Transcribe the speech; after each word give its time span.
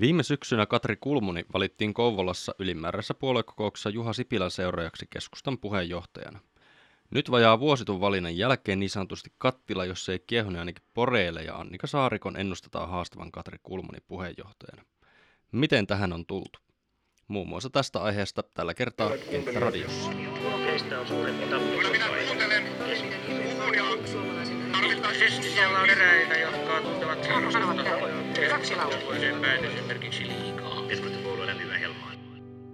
Viime 0.00 0.22
syksynä 0.22 0.66
Katri 0.66 0.96
Kulmuni 1.00 1.44
valittiin 1.52 1.94
Kouvolassa 1.94 2.54
ylimääräisessä 2.58 3.14
puoluekokouksessa 3.14 3.90
Juha 3.90 4.12
Sipilän 4.12 4.50
seuraajaksi 4.50 5.06
keskustan 5.10 5.58
puheenjohtajana. 5.58 6.40
Nyt 7.10 7.30
vajaa 7.30 7.60
vuositun 7.60 8.00
valinnan 8.00 8.36
jälkeen 8.36 8.80
niin 8.80 8.90
sanotusti 8.90 9.32
kattila, 9.38 9.84
jos 9.84 10.08
ei 10.08 10.18
kiehune 10.26 10.58
ainakin 10.58 10.84
poreille 10.94 11.42
ja 11.42 11.56
Annika 11.56 11.86
Saarikon 11.86 12.36
ennustetaan 12.36 12.88
haastavan 12.88 13.32
Katri 13.32 13.58
Kulmuni 13.62 13.98
puheenjohtajana. 14.08 14.84
Miten 15.52 15.86
tähän 15.86 16.12
on 16.12 16.26
tultu? 16.26 16.58
Muun 17.28 17.48
muassa 17.48 17.70
tästä 17.70 18.00
aiheesta 18.00 18.42
tällä 18.42 18.74
kertaa 18.74 19.10
Kenttäradiossa. 19.30 20.10
Ilmeisesti 25.24 25.50
siellä 25.50 25.80
on 25.80 25.90
eräitä, 25.90 26.38
jotka 26.38 26.80
tuntevat 26.80 27.18
esimerkiksi 29.94 30.28
liikaa. 30.28 30.86
Keskustapuolue 30.88 31.46
lämpimä 31.46 31.78
helmaan. 31.78 32.18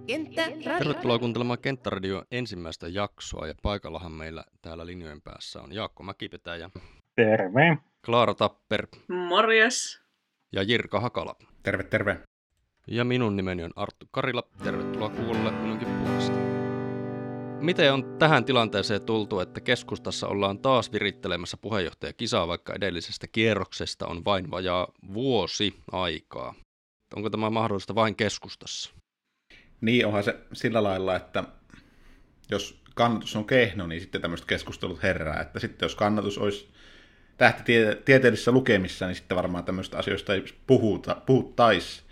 Kenttä 0.07 0.41
Tervetuloa 0.63 1.19
kuuntelemaan 1.19 1.59
Kenttäradio 1.59 2.23
ensimmäistä 2.31 2.87
jaksoa 2.87 3.47
ja 3.47 3.53
paikallahan 3.63 4.11
meillä 4.11 4.43
täällä 4.61 4.85
linjojen 4.85 5.21
päässä 5.21 5.61
on 5.61 5.73
Jaakko 5.73 6.03
Mäkipetä 6.03 6.55
ja 6.55 6.69
Terve. 7.15 7.77
Klaara 8.05 8.33
Tapper 8.33 8.87
Morjes. 9.07 10.01
ja 10.51 10.63
Jirka 10.63 10.99
Hakala. 10.99 11.35
Terve, 11.63 11.83
terve. 11.83 12.17
Ja 12.87 13.03
minun 13.03 13.35
nimeni 13.35 13.63
on 13.63 13.71
Arttu 13.75 14.05
Karila. 14.11 14.43
Tervetuloa 14.63 15.09
kuulolle 15.09 15.51
minunkin 15.51 15.87
puolesta. 15.87 16.40
Miten 17.61 17.93
on 17.93 18.17
tähän 18.19 18.45
tilanteeseen 18.45 19.05
tultu, 19.05 19.39
että 19.39 19.61
keskustassa 19.61 20.27
ollaan 20.27 20.59
taas 20.59 20.91
virittelemässä 20.91 21.57
puheenjohtajakisaa, 21.57 22.47
vaikka 22.47 22.73
edellisestä 22.73 23.27
kierroksesta 23.27 24.07
on 24.07 24.25
vain 24.25 24.51
vajaa 24.51 24.87
vuosi 25.13 25.75
aikaa? 25.91 26.55
Onko 27.15 27.29
tämä 27.29 27.49
mahdollista 27.49 27.95
vain 27.95 28.15
keskustassa? 28.15 28.91
Niin 29.81 30.05
onhan 30.05 30.23
se 30.23 30.39
sillä 30.53 30.83
lailla, 30.83 31.15
että 31.15 31.43
jos 32.51 32.81
kannatus 32.95 33.35
on 33.35 33.45
kehno, 33.45 33.87
niin 33.87 34.01
sitten 34.01 34.21
tämmöiset 34.21 34.47
keskustelut 34.47 35.03
herää. 35.03 35.41
Että 35.41 35.59
sitten 35.59 35.85
jos 35.85 35.95
kannatus 35.95 36.37
olisi 36.37 36.69
tähtitieteellisissä 37.37 38.51
lukemissa, 38.51 39.07
niin 39.07 39.15
sitten 39.15 39.37
varmaan 39.37 39.63
tämmöistä 39.63 39.97
asioista 39.97 40.33
ei 40.33 40.43
puhuta, 40.67 41.15
puhuttaisi. 41.25 42.03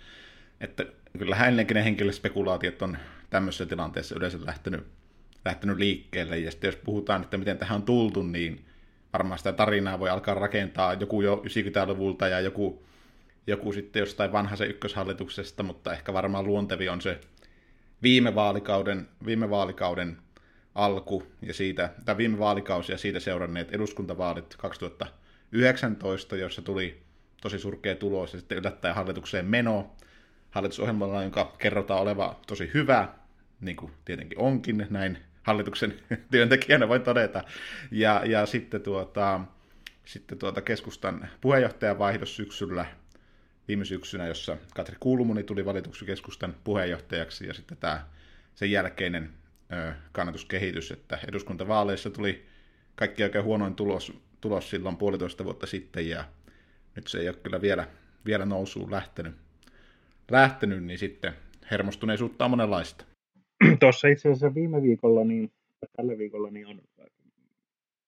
Että 0.60 0.84
kyllähän 1.18 1.48
ennenkin 1.48 1.74
ne 1.74 1.84
henkilöspekulaatiot 1.84 2.82
on 2.82 2.98
tämmöisessä 3.30 3.66
tilanteessa 3.66 4.14
yleensä 4.14 4.38
lähtenyt, 4.46 4.99
lähtenyt 5.44 5.78
liikkeelle. 5.78 6.38
Ja 6.38 6.50
sitten 6.50 6.68
jos 6.68 6.76
puhutaan, 6.76 7.22
että 7.22 7.38
miten 7.38 7.58
tähän 7.58 7.76
on 7.76 7.82
tultu, 7.82 8.22
niin 8.22 8.64
varmaan 9.12 9.38
sitä 9.38 9.52
tarinaa 9.52 9.98
voi 9.98 10.10
alkaa 10.10 10.34
rakentaa 10.34 10.94
joku 10.94 11.22
jo 11.22 11.42
90-luvulta 11.46 12.28
ja 12.28 12.40
joku, 12.40 12.82
joku 13.46 13.72
sitten 13.72 14.00
jostain 14.00 14.32
vanhaisen 14.32 14.70
ykköshallituksesta, 14.70 15.62
mutta 15.62 15.92
ehkä 15.92 16.12
varmaan 16.12 16.46
luontevi 16.46 16.88
on 16.88 17.00
se 17.00 17.20
viime 18.02 18.34
vaalikauden, 18.34 19.08
viime 19.26 19.50
vaalikauden 19.50 20.16
alku 20.74 21.22
ja 21.42 21.54
siitä, 21.54 21.90
tai 22.04 22.16
viime 22.16 22.38
vaalikausi 22.38 22.92
ja 22.92 22.98
siitä 22.98 23.20
seuranneet 23.20 23.74
eduskuntavaalit 23.74 24.56
2019, 24.58 26.36
jossa 26.36 26.62
tuli 26.62 27.02
tosi 27.42 27.58
surkea 27.58 27.94
tulos 27.94 28.32
ja 28.32 28.38
sitten 28.38 28.58
yllättäen 28.58 28.94
hallitukseen 28.94 29.46
meno 29.46 29.90
hallitusohjelmalla, 30.50 31.22
jonka 31.22 31.54
kerrotaan 31.58 32.00
oleva 32.00 32.40
tosi 32.46 32.70
hyvä, 32.74 33.08
niin 33.60 33.76
kuin 33.76 33.92
tietenkin 34.04 34.38
onkin, 34.38 34.86
näin 34.90 35.18
hallituksen 35.42 35.94
työntekijänä 36.30 36.88
voi 36.88 37.00
todeta. 37.00 37.44
Ja, 37.90 38.22
ja 38.24 38.46
sitten, 38.46 38.80
tuota, 38.80 39.40
sitten 40.04 40.38
tuota 40.38 40.62
keskustan 40.62 41.28
puheenjohtajan 41.40 41.98
vaihdos 41.98 42.36
syksyllä, 42.36 42.86
viime 43.68 43.84
syksynä, 43.84 44.26
jossa 44.26 44.56
Katri 44.74 44.96
Kulmuni 45.00 45.42
tuli 45.42 45.64
valituksi 45.64 46.04
keskustan 46.04 46.54
puheenjohtajaksi 46.64 47.46
ja 47.46 47.54
sitten 47.54 47.78
tämä 47.78 48.06
sen 48.54 48.70
jälkeinen 48.70 49.30
kannatuskehitys, 50.12 50.90
että 50.90 51.18
eduskuntavaaleissa 51.28 52.10
tuli 52.10 52.46
kaikki 52.94 53.24
oikein 53.24 53.44
huonoin 53.44 53.74
tulos, 53.74 54.12
tulos 54.40 54.70
silloin 54.70 54.96
puolitoista 54.96 55.44
vuotta 55.44 55.66
sitten 55.66 56.08
ja 56.08 56.24
nyt 56.96 57.06
se 57.06 57.18
ei 57.18 57.28
ole 57.28 57.36
kyllä 57.36 57.60
vielä, 57.60 57.88
vielä 58.26 58.46
nousuun 58.46 58.90
lähtenyt, 58.90 59.34
lähtenyt, 60.30 60.84
niin 60.84 60.98
sitten 60.98 61.32
hermostuneisuutta 61.70 62.44
on 62.44 62.50
monenlaista. 62.50 63.04
Tuossa 63.80 64.08
itse 64.08 64.28
asiassa 64.28 64.54
viime 64.54 64.82
viikolla, 64.82 65.24
niin 65.24 65.52
tällä 65.96 66.18
viikolla, 66.18 66.50
niin 66.50 66.66
on 66.66 66.80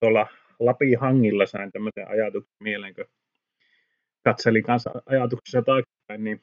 tuolla 0.01 0.27
Lapin 0.59 0.99
hangilla 0.99 1.47
sain 1.47 1.73
tämmöisen 1.73 2.09
ajatuksen 2.09 2.57
mieleen, 2.61 2.95
kun 2.95 3.05
katselin 4.25 4.63
kanssa 4.63 4.91
ajatuksessa 5.07 5.63
taaksepäin, 5.63 6.25
niin, 6.25 6.41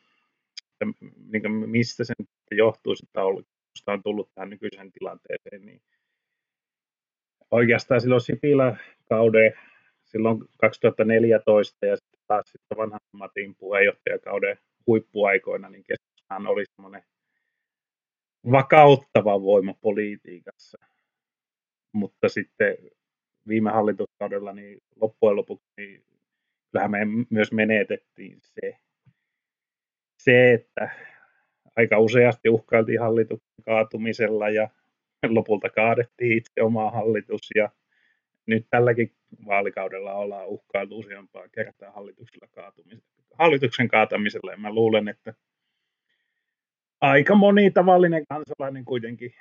että, 0.74 0.86
niin 1.32 1.42
kuin 1.42 1.70
mistä 1.70 2.04
sen 2.04 2.16
johtuu, 2.52 2.96
että 3.04 3.24
on, 3.24 3.44
on 3.88 4.04
tullut 4.04 4.30
tähän 4.36 4.50
nykyiseen 4.50 4.92
tilanteeseen, 4.92 5.66
niin 5.66 5.82
oikeastaan 7.52 8.02
silloin 8.02 8.22
Sipilä 8.22 8.78
kauden 9.10 9.54
silloin 10.06 10.40
2014 10.58 11.86
ja 11.86 11.96
sitten 11.96 12.20
taas 12.28 12.46
sitten 12.52 12.78
vanhan 12.78 13.00
Matin 13.12 13.56
puheenjohtajakauden 13.56 14.58
huippuaikoina, 14.88 15.70
niin 15.70 15.84
keskustaan 15.84 16.48
oli 16.48 16.64
semmoinen 16.76 17.04
vakauttava 18.52 19.42
voima 19.42 19.74
politiikassa. 19.74 20.78
Mutta 21.94 22.30
sitten 22.30 22.78
viime 23.48 23.72
hallituskaudella 23.72 24.54
niin 24.54 24.78
loppujen 24.96 25.36
lopuksi 25.36 25.66
niin 25.78 26.04
kyllähän 26.72 26.92
me 26.92 27.00
myös 27.30 27.52
menetettiin 27.52 28.40
se, 28.42 28.78
se, 30.24 30.54
että 30.54 30.90
aika 31.76 32.00
useasti 32.00 32.50
uhkailtiin 32.50 33.00
hallituksen 33.00 33.64
kaatumisella 33.66 34.50
ja 34.50 34.70
lopulta 35.28 35.70
kaadettiin 35.70 36.38
itse 36.38 36.62
oma 36.62 36.92
hallitus 36.92 37.50
ja 37.56 37.70
nyt 38.46 38.68
tälläkin 38.70 39.16
vaalikaudella 39.46 40.14
ollaan 40.14 40.48
uhkailtu 40.48 41.00
useampaa 41.00 41.50
kertaa 41.50 41.92
hallituksella 41.92 42.48
kaatumisella, 42.52 43.04
hallituksen 43.34 43.88
kaatamisella 43.88 44.52
ja 44.52 44.58
mä 44.58 44.74
luulen, 44.74 45.08
että 45.08 45.34
aika 47.02 47.36
moni 47.36 47.72
tavallinen 47.72 48.26
kansalainen 48.28 48.86
kuitenkin 48.86 49.34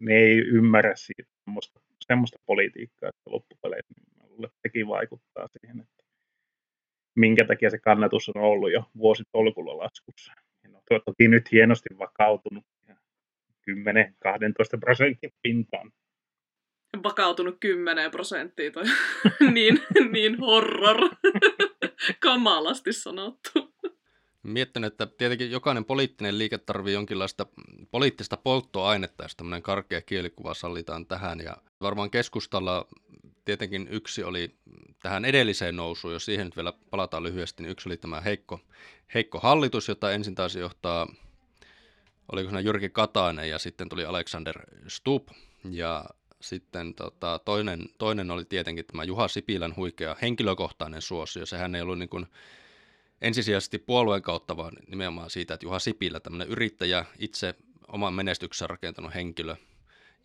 ne 0.00 0.14
ei 0.14 0.38
ymmärrä 0.38 0.92
siitä 0.96 1.30
semmoista, 1.44 1.80
semmoista 2.06 2.38
politiikkaa, 2.46 3.08
että 3.08 3.30
loppupeleissä 3.30 3.94
niin 4.38 4.50
sekin 4.62 4.88
vaikuttaa 4.88 5.48
siihen, 5.48 5.80
että 5.80 6.04
minkä 7.14 7.44
takia 7.44 7.70
se 7.70 7.78
kannatus 7.78 8.28
on 8.28 8.42
ollut 8.42 8.72
jo 8.72 8.84
vuositolkulla 8.98 9.78
laskussa. 9.78 10.32
No, 10.68 10.80
toki 11.04 11.28
nyt 11.28 11.52
hienosti 11.52 11.88
vakautunut 11.98 12.64
10-12 12.90 12.94
prosentin 14.80 15.30
pintaan. 15.42 15.92
Vakautunut 17.02 17.56
10 17.60 18.10
prosenttia, 18.10 18.70
toi 18.70 18.84
niin, 19.54 19.82
niin 20.10 20.38
horror. 20.38 20.98
Kamalasti 22.20 22.92
sanottu. 22.92 23.71
Miettinyt, 24.42 24.92
että 24.92 25.06
tietenkin 25.06 25.50
jokainen 25.50 25.84
poliittinen 25.84 26.38
liike 26.38 26.58
tarvii 26.58 26.94
jonkinlaista 26.94 27.46
poliittista 27.90 28.36
polttoainetta, 28.36 29.22
jos 29.22 29.36
tämmöinen 29.36 29.62
karkea 29.62 30.02
kielikuva 30.02 30.54
sallitaan 30.54 31.06
tähän. 31.06 31.40
Ja 31.40 31.56
varmaan 31.80 32.10
keskustalla 32.10 32.86
tietenkin 33.44 33.88
yksi 33.90 34.24
oli 34.24 34.54
tähän 35.02 35.24
edelliseen 35.24 35.76
nousuun, 35.76 36.14
jos 36.14 36.24
siihen 36.24 36.46
nyt 36.46 36.56
vielä 36.56 36.72
palataan 36.90 37.22
lyhyesti, 37.22 37.62
niin 37.62 37.70
yksi 37.70 37.88
oli 37.88 37.96
tämä 37.96 38.20
heikko, 38.20 38.60
heikko 39.14 39.40
hallitus, 39.40 39.88
jota 39.88 40.12
ensin 40.12 40.34
taisi 40.34 40.58
johtaa, 40.58 41.06
oliko 42.32 42.48
siinä 42.48 42.60
Jyrki 42.60 42.88
Katainen 42.88 43.50
ja 43.50 43.58
sitten 43.58 43.88
tuli 43.88 44.04
Alexander 44.04 44.60
Stubb 44.88 45.28
ja 45.70 46.04
sitten 46.40 46.94
tota, 46.94 47.40
toinen, 47.44 47.88
toinen 47.98 48.30
oli 48.30 48.44
tietenkin 48.44 48.86
tämä 48.86 49.04
Juha 49.04 49.28
Sipilän 49.28 49.76
huikea 49.76 50.16
henkilökohtainen 50.22 51.02
suosio. 51.02 51.46
Sehän 51.46 51.74
ei 51.74 51.82
ollut 51.82 51.98
niin 51.98 52.08
kuin 52.08 52.26
ensisijaisesti 53.22 53.78
puolueen 53.78 54.22
kautta, 54.22 54.56
vaan 54.56 54.72
nimenomaan 54.88 55.30
siitä, 55.30 55.54
että 55.54 55.66
Juha 55.66 55.78
Sipilä, 55.78 56.20
tämmöinen 56.20 56.48
yrittäjä, 56.48 57.04
itse 57.18 57.54
oman 57.88 58.14
menestyksen 58.14 58.70
rakentanut 58.70 59.14
henkilö. 59.14 59.56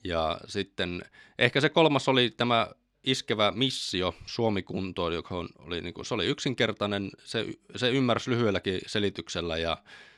Ja 0.03 0.39
sitten 0.47 1.01
ehkä 1.39 1.61
se 1.61 1.69
kolmas 1.69 2.07
oli 2.07 2.31
tämä 2.31 2.67
iskevä 3.03 3.51
missio 3.51 4.15
Suomi-kuntoon, 4.25 5.13
joka 5.13 5.35
on, 5.35 5.49
oli, 5.59 5.81
niin 5.81 5.93
kuin, 5.93 6.05
se 6.05 6.13
oli 6.13 6.25
yksinkertainen, 6.25 7.11
se, 7.23 7.45
se 7.75 7.89
ymmärsi 7.89 8.31
lyhyelläkin 8.31 8.81
selityksellä 8.85 9.57
ja 9.57 9.77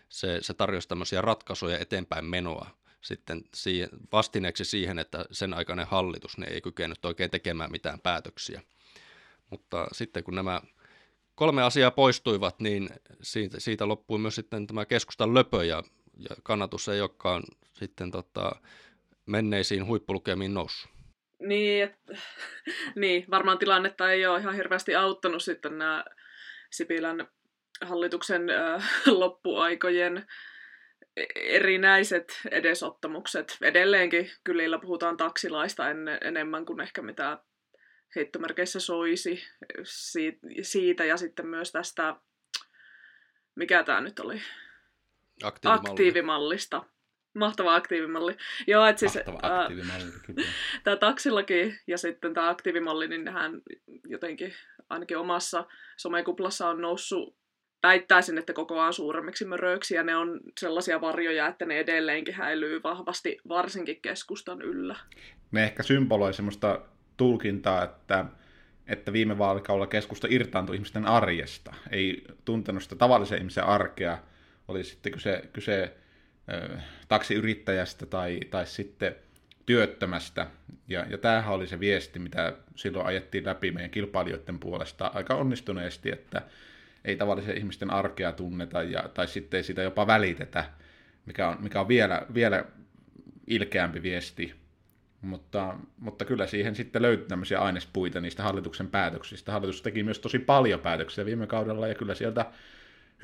se, 0.09 0.37
se 0.41 0.53
tarjosi 0.53 0.87
tämmöisiä 0.87 1.21
ratkaisuja 1.21 1.79
eteenpäin 1.79 2.25
menoa 2.25 2.69
sitten 3.01 3.41
siihen, 3.53 3.89
vastineeksi 4.11 4.65
siihen, 4.65 4.99
että 4.99 5.25
sen 5.31 5.53
aikainen 5.53 5.87
hallitus 5.87 6.37
ne 6.37 6.47
ei 6.47 6.61
kykenyt 6.61 7.05
oikein 7.05 7.31
tekemään 7.31 7.71
mitään 7.71 7.99
päätöksiä. 7.99 8.61
Mutta 9.49 9.87
sitten 9.91 10.23
kun 10.23 10.35
nämä 10.35 10.61
kolme 11.39 11.63
asiaa 11.63 11.91
poistuivat, 11.91 12.59
niin 12.59 12.89
siitä, 13.21 13.59
siitä 13.59 13.87
loppui 13.87 14.19
myös 14.19 14.35
sitten 14.35 14.67
tämä 14.67 14.85
keskustan 14.85 15.33
löpö 15.33 15.65
ja, 15.65 15.83
ja 16.29 16.35
kannatus 16.43 16.89
ei 16.89 17.01
olekaan 17.01 17.43
sitten 17.73 18.11
tota, 18.11 18.51
menneisiin 19.25 19.85
huippulukemiin 19.85 20.53
noussut. 20.53 20.91
Niin, 21.39 21.83
et, 21.83 21.95
niin, 22.95 23.25
varmaan 23.31 23.57
tilannetta 23.57 24.11
ei 24.11 24.25
ole 24.25 24.39
ihan 24.39 24.55
hirveästi 24.55 24.95
auttanut 24.95 25.43
sitten 25.43 25.77
nämä 25.77 26.05
Sipilän 26.71 27.27
hallituksen 27.81 28.49
äh, 28.49 28.89
loppuaikojen 29.21 30.27
erinäiset 31.35 32.41
edesottamukset. 32.51 33.57
Edelleenkin 33.61 34.31
kylillä 34.43 34.79
puhutaan 34.79 35.17
taksilaista 35.17 35.89
en, 35.89 35.97
enemmän 36.21 36.65
kuin 36.65 36.81
ehkä 36.81 37.01
mitä 37.01 37.37
heittomerkeissä 38.15 38.79
soisi 38.79 39.43
siitä 40.61 41.05
ja 41.05 41.17
sitten 41.17 41.47
myös 41.47 41.71
tästä, 41.71 42.15
mikä 43.55 43.83
tämä 43.83 44.01
nyt 44.01 44.19
oli? 44.19 44.41
Aktiivimalli. 45.43 45.89
Aktiivimallista. 45.89 46.85
Mahtava 47.33 47.75
aktiivimalli. 47.75 48.37
Joo, 48.67 48.85
et 48.85 48.97
siis, 48.97 49.15
Mahtava 49.15 49.61
aktiivimalli, 49.61 50.11
kyllä. 50.25 50.47
Tämä 50.83 50.95
taksilaki 50.95 51.75
ja 51.87 51.97
sitten 51.97 52.33
tämä 52.33 52.49
aktiivimalli, 52.49 53.07
niin 53.07 53.23
nehän 53.23 53.61
jotenkin 54.07 54.53
ainakin 54.89 55.17
omassa 55.17 55.65
somekuplassa 55.97 56.69
on 56.69 56.81
noussut 56.81 57.39
väittäisin, 57.83 58.37
että 58.37 58.53
kokoaan 58.53 58.93
suuremmiksi 58.93 59.45
möröiksi, 59.45 59.95
ja 59.95 60.03
ne 60.03 60.15
on 60.15 60.39
sellaisia 60.59 61.01
varjoja, 61.01 61.47
että 61.47 61.65
ne 61.65 61.79
edelleenkin 61.79 62.33
häilyy 62.33 62.83
vahvasti, 62.83 63.37
varsinkin 63.47 64.01
keskustan 64.01 64.61
yllä. 64.61 64.95
Ne 65.51 65.63
ehkä 65.63 65.83
symboloi 65.83 66.33
semmoista 66.33 66.81
tulkintaa, 67.19 67.83
että, 67.83 68.25
että 68.87 69.13
viime 69.13 69.37
vaalikaudella 69.37 69.87
keskusta 69.87 70.27
irtaantui 70.29 70.75
ihmisten 70.75 71.05
arjesta. 71.05 71.73
Ei 71.91 72.23
tuntenut 72.45 72.83
sitä 72.83 72.95
tavallisen 72.95 73.37
ihmisen 73.37 73.63
arkea, 73.63 74.17
oli 74.67 74.83
sitten 74.83 75.11
kyse, 75.11 75.49
kyse 75.53 75.93
ö, 76.53 76.77
taksiyrittäjästä 77.07 78.05
tai, 78.05 78.39
tai 78.49 78.65
sitten 78.65 79.15
työttömästä. 79.65 80.47
Ja, 80.87 81.05
ja 81.09 81.17
tämähän 81.17 81.53
oli 81.53 81.67
se 81.67 81.79
viesti, 81.79 82.19
mitä 82.19 82.53
silloin 82.75 83.05
ajettiin 83.05 83.45
läpi 83.45 83.71
meidän 83.71 83.91
kilpailijoiden 83.91 84.59
puolesta 84.59 85.11
aika 85.13 85.35
onnistuneesti, 85.35 86.11
että 86.11 86.41
ei 87.05 87.15
tavallisen 87.15 87.57
ihmisten 87.57 87.91
arkea 87.91 88.31
tunneta 88.31 88.83
ja, 88.83 89.09
tai 89.13 89.27
sitten 89.27 89.57
ei 89.57 89.63
sitä 89.63 89.81
jopa 89.81 90.07
välitetä, 90.07 90.65
mikä 91.25 91.47
on, 91.47 91.57
mikä 91.59 91.81
on 91.81 91.87
vielä, 91.87 92.25
vielä 92.33 92.65
ilkeämpi 93.47 94.03
viesti. 94.03 94.58
Mutta, 95.21 95.75
mutta 95.97 96.25
kyllä 96.25 96.47
siihen 96.47 96.75
sitten 96.75 97.01
löytyi 97.01 97.27
tämmöisiä 97.27 97.59
ainespuita 97.59 98.21
niistä 98.21 98.43
hallituksen 98.43 98.87
päätöksistä. 98.87 99.51
Hallitus 99.51 99.81
teki 99.81 100.03
myös 100.03 100.19
tosi 100.19 100.39
paljon 100.39 100.79
päätöksiä 100.79 101.25
viime 101.25 101.47
kaudella 101.47 101.87
ja 101.87 101.95
kyllä 101.95 102.15
sieltä 102.15 102.45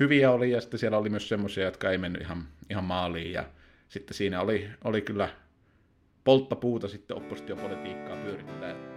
hyviä 0.00 0.30
oli 0.30 0.50
ja 0.50 0.60
sitten 0.60 0.80
siellä 0.80 0.98
oli 0.98 1.10
myös 1.10 1.28
semmoisia, 1.28 1.64
jotka 1.64 1.90
ei 1.90 1.98
mennyt 1.98 2.22
ihan, 2.22 2.44
ihan 2.70 2.84
maaliin 2.84 3.32
ja 3.32 3.44
sitten 3.88 4.14
siinä 4.14 4.40
oli, 4.40 4.70
oli 4.84 5.02
kyllä 5.02 5.28
polttapuuta 6.24 6.88
sitten 6.88 7.16
oppositiopolitiikkaa 7.16 8.16
pyörittää 8.16 8.96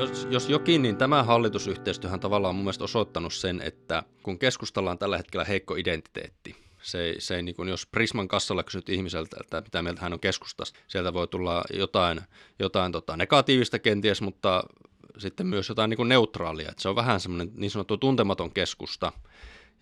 jos, 0.00 0.28
jos 0.30 0.48
jokin, 0.48 0.82
niin 0.82 0.96
tämä 0.96 1.22
hallitusyhteistyöhän 1.22 2.20
tavallaan 2.20 2.50
on 2.50 2.54
mun 2.56 2.64
mielestä 2.64 2.84
osoittanut 2.84 3.34
sen, 3.34 3.60
että 3.64 4.02
kun 4.22 4.38
keskustalla 4.38 4.90
on 4.90 4.98
tällä 4.98 5.16
hetkellä 5.16 5.44
heikko 5.44 5.74
identiteetti, 5.76 6.56
se, 6.82 7.14
se 7.18 7.36
ei, 7.36 7.42
niin 7.42 7.54
kuin, 7.54 7.68
jos 7.68 7.86
Prisman 7.86 8.28
kassalla 8.28 8.62
kysyt 8.62 8.88
ihmiseltä, 8.88 9.36
että 9.40 9.60
mitä 9.60 9.82
mieltä 9.82 10.00
hän 10.00 10.12
on 10.12 10.20
keskustassa, 10.20 10.74
sieltä 10.88 11.12
voi 11.12 11.28
tulla 11.28 11.64
jotain, 11.72 12.20
jotain 12.58 12.92
tota, 12.92 13.16
negatiivista 13.16 13.78
kenties, 13.78 14.22
mutta 14.22 14.64
sitten 15.18 15.46
myös 15.46 15.68
jotain 15.68 15.90
niin 15.90 15.96
kuin 15.96 16.08
neutraalia. 16.08 16.70
Että 16.70 16.82
se 16.82 16.88
on 16.88 16.96
vähän 16.96 17.20
semmoinen 17.20 17.50
niin 17.54 17.70
sanottu 17.70 17.96
tuntematon 17.96 18.52
keskusta. 18.52 19.12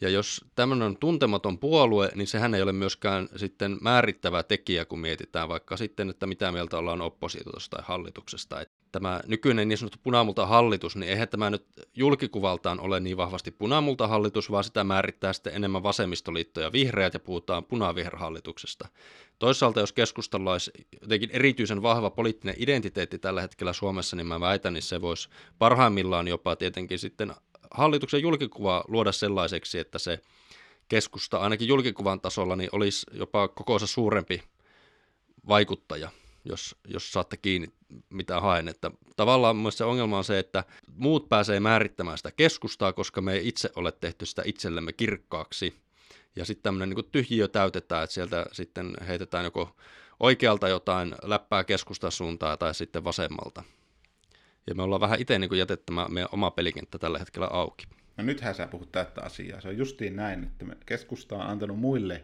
Ja 0.00 0.08
jos 0.08 0.44
tämmöinen 0.54 0.86
on 0.86 0.96
tuntematon 0.96 1.58
puolue, 1.58 2.10
niin 2.14 2.26
sehän 2.26 2.54
ei 2.54 2.62
ole 2.62 2.72
myöskään 2.72 3.28
sitten 3.36 3.78
määrittävä 3.80 4.42
tekijä, 4.42 4.84
kun 4.84 4.98
mietitään 4.98 5.48
vaikka 5.48 5.76
sitten, 5.76 6.10
että 6.10 6.26
mitä 6.26 6.52
mieltä 6.52 6.78
ollaan 6.78 7.00
oppositiosta 7.00 7.76
tai 7.76 7.84
hallituksesta. 7.88 8.60
Että 8.60 8.78
tämä 8.92 9.20
nykyinen 9.26 9.68
niin 9.68 9.78
sanottu 9.78 9.98
punamulta 10.02 10.46
hallitus, 10.46 10.96
niin 10.96 11.10
eihän 11.10 11.28
tämä 11.28 11.50
nyt 11.50 11.66
julkikuvaltaan 11.94 12.80
ole 12.80 13.00
niin 13.00 13.16
vahvasti 13.16 13.50
punamulta 13.50 14.08
hallitus, 14.08 14.50
vaan 14.50 14.64
sitä 14.64 14.84
määrittää 14.84 15.32
sitten 15.32 15.54
enemmän 15.54 15.82
vasemmistoliitto 15.82 16.60
ja 16.60 16.72
vihreät 16.72 17.14
ja 17.14 17.20
puhutaan 17.20 17.64
punaviherhallituksesta. 17.64 18.88
Toisaalta 19.38 19.80
jos 19.80 19.92
keskustalla 19.92 20.52
olisi 20.52 20.70
jotenkin 21.02 21.30
erityisen 21.32 21.82
vahva 21.82 22.10
poliittinen 22.10 22.56
identiteetti 22.58 23.18
tällä 23.18 23.40
hetkellä 23.40 23.72
Suomessa, 23.72 24.16
niin 24.16 24.26
mä 24.26 24.40
väitän, 24.40 24.72
niin 24.72 24.82
se 24.82 25.00
voisi 25.00 25.28
parhaimmillaan 25.58 26.28
jopa 26.28 26.56
tietenkin 26.56 26.98
sitten 26.98 27.34
hallituksen 27.70 28.22
julkikuva 28.22 28.84
luoda 28.88 29.12
sellaiseksi, 29.12 29.78
että 29.78 29.98
se 29.98 30.20
keskusta 30.88 31.38
ainakin 31.38 31.68
julkikuvan 31.68 32.20
tasolla 32.20 32.56
niin 32.56 32.70
olisi 32.72 33.06
jopa 33.12 33.48
kokoonsa 33.48 33.86
suurempi 33.86 34.42
vaikuttaja, 35.48 36.10
jos, 36.44 36.76
jos 36.88 37.12
saatte 37.12 37.36
kiinni 37.36 37.72
mitä 38.10 38.40
haen. 38.40 38.68
Että 38.68 38.90
tavallaan 39.16 39.56
mun 39.56 39.72
se 39.72 39.84
ongelma 39.84 40.18
on 40.18 40.24
se, 40.24 40.38
että 40.38 40.64
muut 40.94 41.28
pääsee 41.28 41.60
määrittämään 41.60 42.18
sitä 42.18 42.30
keskustaa, 42.30 42.92
koska 42.92 43.20
me 43.20 43.32
ei 43.32 43.48
itse 43.48 43.70
ole 43.76 43.92
tehty 43.92 44.26
sitä 44.26 44.42
itsellemme 44.44 44.92
kirkkaaksi. 44.92 45.74
Ja 46.36 46.44
sitten 46.44 46.62
tämmöinen 46.62 46.96
niin 46.96 47.10
tyhjiö 47.12 47.48
täytetään, 47.48 48.04
että 48.04 48.14
sieltä 48.14 48.46
sitten 48.52 48.96
heitetään 49.06 49.44
joko 49.44 49.76
oikealta 50.20 50.68
jotain 50.68 51.14
läppää 51.22 51.64
keskustan 51.64 52.12
suuntaan 52.12 52.58
tai 52.58 52.74
sitten 52.74 53.04
vasemmalta. 53.04 53.62
Ja 54.68 54.74
me 54.74 54.82
ollaan 54.82 55.00
vähän 55.00 55.20
itse 55.20 55.38
niin 55.38 55.58
jätetty 55.58 55.92
meidän 56.08 56.28
oma 56.32 56.50
pelikenttä 56.50 56.98
tällä 56.98 57.18
hetkellä 57.18 57.46
auki. 57.46 57.86
No 58.16 58.24
nythän 58.24 58.54
sä 58.54 58.66
puhut 58.66 58.92
tästä 58.92 59.22
asiaa. 59.22 59.60
Se 59.60 59.68
on 59.68 59.78
justiin 59.78 60.16
näin, 60.16 60.44
että 60.44 60.64
keskusta 60.86 61.36
on 61.36 61.42
antanut 61.42 61.78
muille 61.78 62.22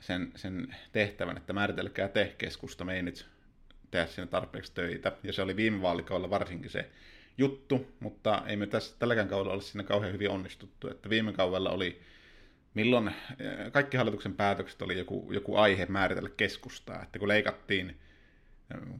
sen, 0.00 0.32
sen 0.36 0.76
tehtävän, 0.92 1.36
että 1.36 1.52
määritelkää 1.52 2.08
te 2.08 2.34
keskusta, 2.38 2.84
me 2.84 2.96
ei 2.96 3.02
nyt 3.02 3.26
tehdä 3.90 4.06
siinä 4.06 4.26
tarpeeksi 4.26 4.74
töitä. 4.74 5.12
Ja 5.22 5.32
se 5.32 5.42
oli 5.42 5.56
viime 5.56 5.82
vaalikaudella 5.82 6.30
varsinkin 6.30 6.70
se 6.70 6.90
juttu, 7.38 7.86
mutta 8.00 8.42
ei 8.46 8.56
me 8.56 8.66
tässä 8.66 8.96
tälläkään 8.98 9.28
kaudella 9.28 9.54
ole 9.54 9.62
siinä 9.62 9.84
kauhean 9.84 10.12
hyvin 10.12 10.30
onnistuttu. 10.30 10.88
Että 10.88 11.10
viime 11.10 11.32
kaudella 11.32 11.70
oli, 11.70 12.00
milloin 12.74 13.08
eh, 13.08 13.72
kaikki 13.72 13.96
hallituksen 13.96 14.34
päätökset 14.34 14.82
oli 14.82 14.98
joku, 14.98 15.28
joku 15.32 15.56
aihe 15.56 15.86
määritellä 15.86 16.30
keskustaa. 16.36 17.02
Että 17.02 17.18
kun 17.18 17.28
leikattiin 17.28 17.96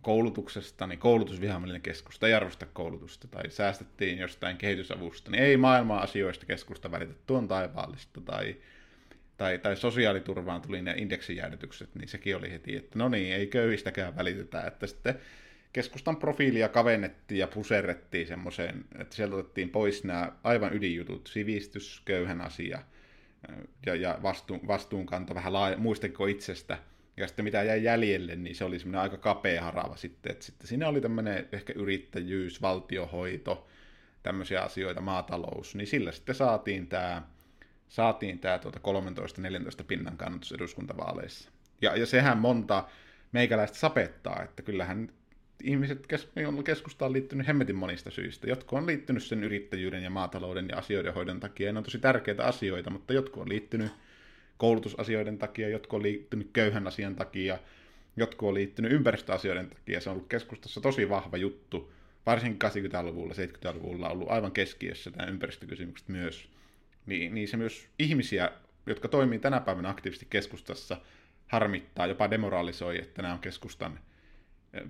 koulutuksesta, 0.03 0.87
niin 0.87 0.99
koulutusvihamielinen 0.99 1.83
keskusta 1.83 2.27
ei 2.27 2.35
arvosta 2.35 2.67
koulutusta, 2.67 3.29
tai 3.29 3.51
säästettiin 3.51 4.19
jostain 4.19 4.57
kehitysavusta, 4.57 5.31
niin 5.31 5.43
ei 5.43 5.57
maailman 5.57 6.03
asioista 6.03 6.47
keskusta 6.47 6.91
välitä 6.91 7.15
tuon 7.27 7.49
taivaallista, 7.49 8.21
tai, 8.21 8.57
tai, 9.37 9.59
tai 9.59 9.77
sosiaaliturvaan 9.77 10.63
tuli 10.63 10.83
ne 10.83 10.95
indeksijäädytykset, 10.97 11.95
niin 11.95 12.09
sekin 12.09 12.37
oli 12.37 12.51
heti, 12.51 12.77
että 12.77 12.99
no 12.99 13.09
niin, 13.09 13.35
ei 13.35 13.47
köyhistäkään 13.47 14.17
välitetä, 14.17 14.63
että 14.63 14.87
sitten 14.87 15.21
keskustan 15.73 16.17
profiilia 16.17 16.69
kavennettiin 16.69 17.39
ja 17.39 17.47
puserrettiin 17.47 18.27
semmoiseen, 18.27 18.85
että 18.99 19.17
sieltä 19.17 19.37
otettiin 19.37 19.71
pois 19.71 20.05
nämä 20.05 20.33
aivan 20.45 20.75
ydinjutut, 20.77 21.31
sivistys, 21.33 22.03
köyhän 22.05 22.41
asia, 22.41 22.83
ja, 23.87 23.95
ja 23.95 24.19
vastuun, 24.23 24.61
vastuunkanto 24.67 25.35
vähän 25.35 25.53
laaja, 25.53 25.77
muistako 25.77 26.27
itsestä, 26.27 26.79
ja 27.21 27.29
sitten 27.29 27.45
mitä 27.45 27.63
jäi 27.63 27.85
jäljelle, 27.85 28.37
niin 28.37 28.57
se 28.57 28.65
oli 28.65 28.79
semmoinen 28.79 29.01
aika 29.01 29.17
kapea 29.17 29.63
harava 29.63 29.97
sitten. 29.97 30.33
Että 30.33 30.45
sitten 30.45 30.67
siinä 30.67 30.89
oli 30.89 31.01
tämmöinen 31.01 31.49
ehkä 31.53 31.73
yrittäjyys, 31.77 32.63
valtiohoito, 32.63 33.67
tämmöisiä 34.23 34.63
asioita, 34.63 35.01
maatalous. 35.01 35.75
Niin 35.75 35.87
sillä 35.87 36.13
sitten 36.13 36.35
saatiin 36.35 36.87
tämä 36.87 37.23
saatiin 37.89 38.39
tämä 38.39 38.59
tuota 38.59 38.81
13-14 39.81 39.85
pinnan 39.87 40.17
kannatus 40.17 40.53
eduskuntavaaleissa. 40.53 41.51
Ja, 41.83 41.97
ja 41.97 42.07
sehän 42.07 42.39
monta 42.39 42.85
meikäläistä 43.33 43.79
sapettaa, 43.79 44.43
että 44.43 44.63
kyllähän 44.63 45.09
ihmiset 45.63 46.07
kes- 46.07 46.29
on 46.47 46.65
keskustaan 46.65 47.13
liittynyt 47.13 47.47
hemmetin 47.47 47.77
monista 47.77 48.11
syistä. 48.11 48.49
Jotkut 48.49 48.79
on 48.79 48.87
liittynyt 48.87 49.23
sen 49.23 49.45
yrittäjyyden 49.45 50.03
ja 50.03 50.11
maatalouden 50.11 50.69
ja 50.69 50.79
asioiden 50.79 51.15
hoidon 51.15 51.41
takia, 51.41 51.67
ja 51.67 51.73
ne 51.73 51.79
on 51.79 51.85
tosi 51.85 51.99
tärkeitä 51.99 52.45
asioita, 52.45 52.91
mutta 52.91 53.13
jotkut 53.13 53.43
on 53.43 53.49
liittynyt 53.49 53.93
koulutusasioiden 54.61 55.39
takia, 55.39 55.69
jotkut 55.69 55.97
on 55.97 56.03
liittynyt 56.03 56.51
köyhän 56.53 56.87
asian 56.87 57.17
takia, 57.17 57.59
jotkut 58.17 58.49
on 58.49 58.55
liittynyt 58.55 58.93
ympäristöasioiden 58.93 59.71
takia. 59.71 60.01
Se 60.01 60.11
on 60.11 60.17
ollut 60.17 60.29
keskustassa 60.29 60.81
tosi 60.81 61.09
vahva 61.09 61.37
juttu, 61.37 61.93
varsinkin 62.27 62.71
80-luvulla, 62.71 63.35
70-luvulla 63.35 64.07
on 64.07 64.13
ollut 64.13 64.31
aivan 64.31 64.53
keskiössä 64.53 65.11
tämä 65.11 65.31
ympäristökysymykset 65.31 66.09
myös. 66.09 66.49
Niin, 67.07 67.35
niin 67.35 67.49
se 67.49 67.57
myös 67.57 67.89
ihmisiä, 67.99 68.51
jotka 68.87 69.09
toimii 69.09 69.39
tänä 69.39 69.61
päivänä 69.61 69.89
aktiivisesti 69.89 70.27
keskustassa, 70.31 70.97
harmittaa, 71.47 72.07
jopa 72.07 72.31
demoralisoi, 72.31 72.99
että 72.99 73.23
nämä 73.23 73.35
on 73.35 73.41
keskustan 73.41 74.01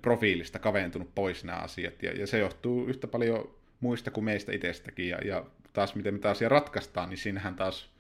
profiilista 0.03 0.59
kaventunut 0.59 1.15
pois 1.15 1.45
nämä 1.45 1.59
asiat. 1.59 2.03
Ja, 2.03 2.13
ja 2.13 2.27
se 2.27 2.39
johtuu 2.39 2.87
yhtä 2.87 3.07
paljon 3.07 3.55
muista 3.81 4.11
kuin 4.11 4.25
meistä 4.25 4.53
itsestäkin. 4.53 5.09
Ja, 5.09 5.19
ja 5.19 5.45
taas 5.73 5.95
miten 5.95 6.15
me 6.15 6.21
taas 6.21 6.37
asia 6.37 6.49
ratkaistaan, 6.49 7.09
niin 7.09 7.19
siinähän 7.19 7.55
taas 7.55 7.91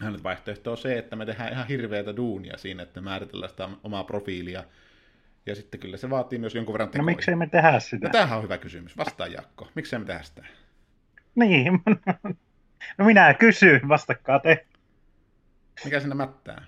hänet 0.00 0.22
vaihtoehto 0.24 0.70
on 0.70 0.76
se, 0.76 0.98
että 0.98 1.16
me 1.16 1.26
tehdään 1.26 1.52
ihan 1.52 1.66
hirveätä 1.66 2.16
duunia 2.16 2.58
siinä, 2.58 2.82
että 2.82 3.00
määritellään 3.00 3.50
sitä 3.50 3.68
omaa 3.84 4.04
profiilia. 4.04 4.64
Ja 5.46 5.54
sitten 5.54 5.80
kyllä 5.80 5.96
se 5.96 6.10
vaatii 6.10 6.38
myös 6.38 6.54
jonkun 6.54 6.72
verran 6.72 6.88
tekoja. 6.88 7.02
No 7.02 7.06
miksei 7.06 7.36
me 7.36 7.46
tehdä 7.46 7.80
sitä? 7.80 8.06
No 8.06 8.12
tämähän 8.12 8.38
on 8.38 8.44
hyvä 8.44 8.58
kysymys. 8.58 8.96
Vastaa 8.96 9.26
Jakko. 9.26 9.68
Miksei 9.74 9.98
me 9.98 10.04
tehdä 10.04 10.22
sitä? 10.22 10.44
Niin. 11.34 11.82
No 12.98 13.04
minä 13.04 13.34
kysyn, 13.34 13.88
vastakkaa 13.88 14.38
te. 14.38 14.66
Mikä 15.84 16.00
sinne 16.00 16.14
mättää? 16.14 16.64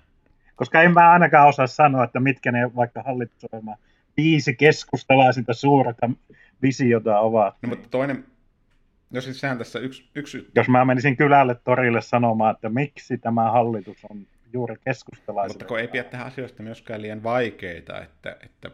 Koska 0.55 0.81
en 0.81 0.93
mä 0.93 1.11
ainakaan 1.11 1.49
osaa 1.49 1.67
sanoa, 1.67 2.03
että 2.03 2.19
mitkä 2.19 2.51
ne 2.51 2.75
vaikka 2.75 3.03
No 7.61 7.75
siis 9.21 9.39
sehän 9.39 9.57
tässä 9.57 9.79
yksi, 9.79 10.09
yksi... 10.15 10.47
Jos 10.55 10.69
mä 10.69 10.85
menisin 10.85 11.17
kylälle 11.17 11.55
torille 11.63 12.01
sanomaan, 12.01 12.55
että 12.55 12.69
miksi 12.69 13.17
tämä 13.17 13.51
hallitus 13.51 13.97
on 14.09 14.27
juuri 14.53 14.75
keskustalaisille. 14.85 15.53
Mutta 15.53 15.65
kun 15.65 15.79
ei 15.79 15.87
pidä 15.87 16.03
tehdä 16.03 16.23
asioista 16.23 16.63
myöskään 16.63 17.01
liian 17.01 17.23
vaikeita, 17.23 18.01
että... 18.01 18.37
että, 18.43 18.71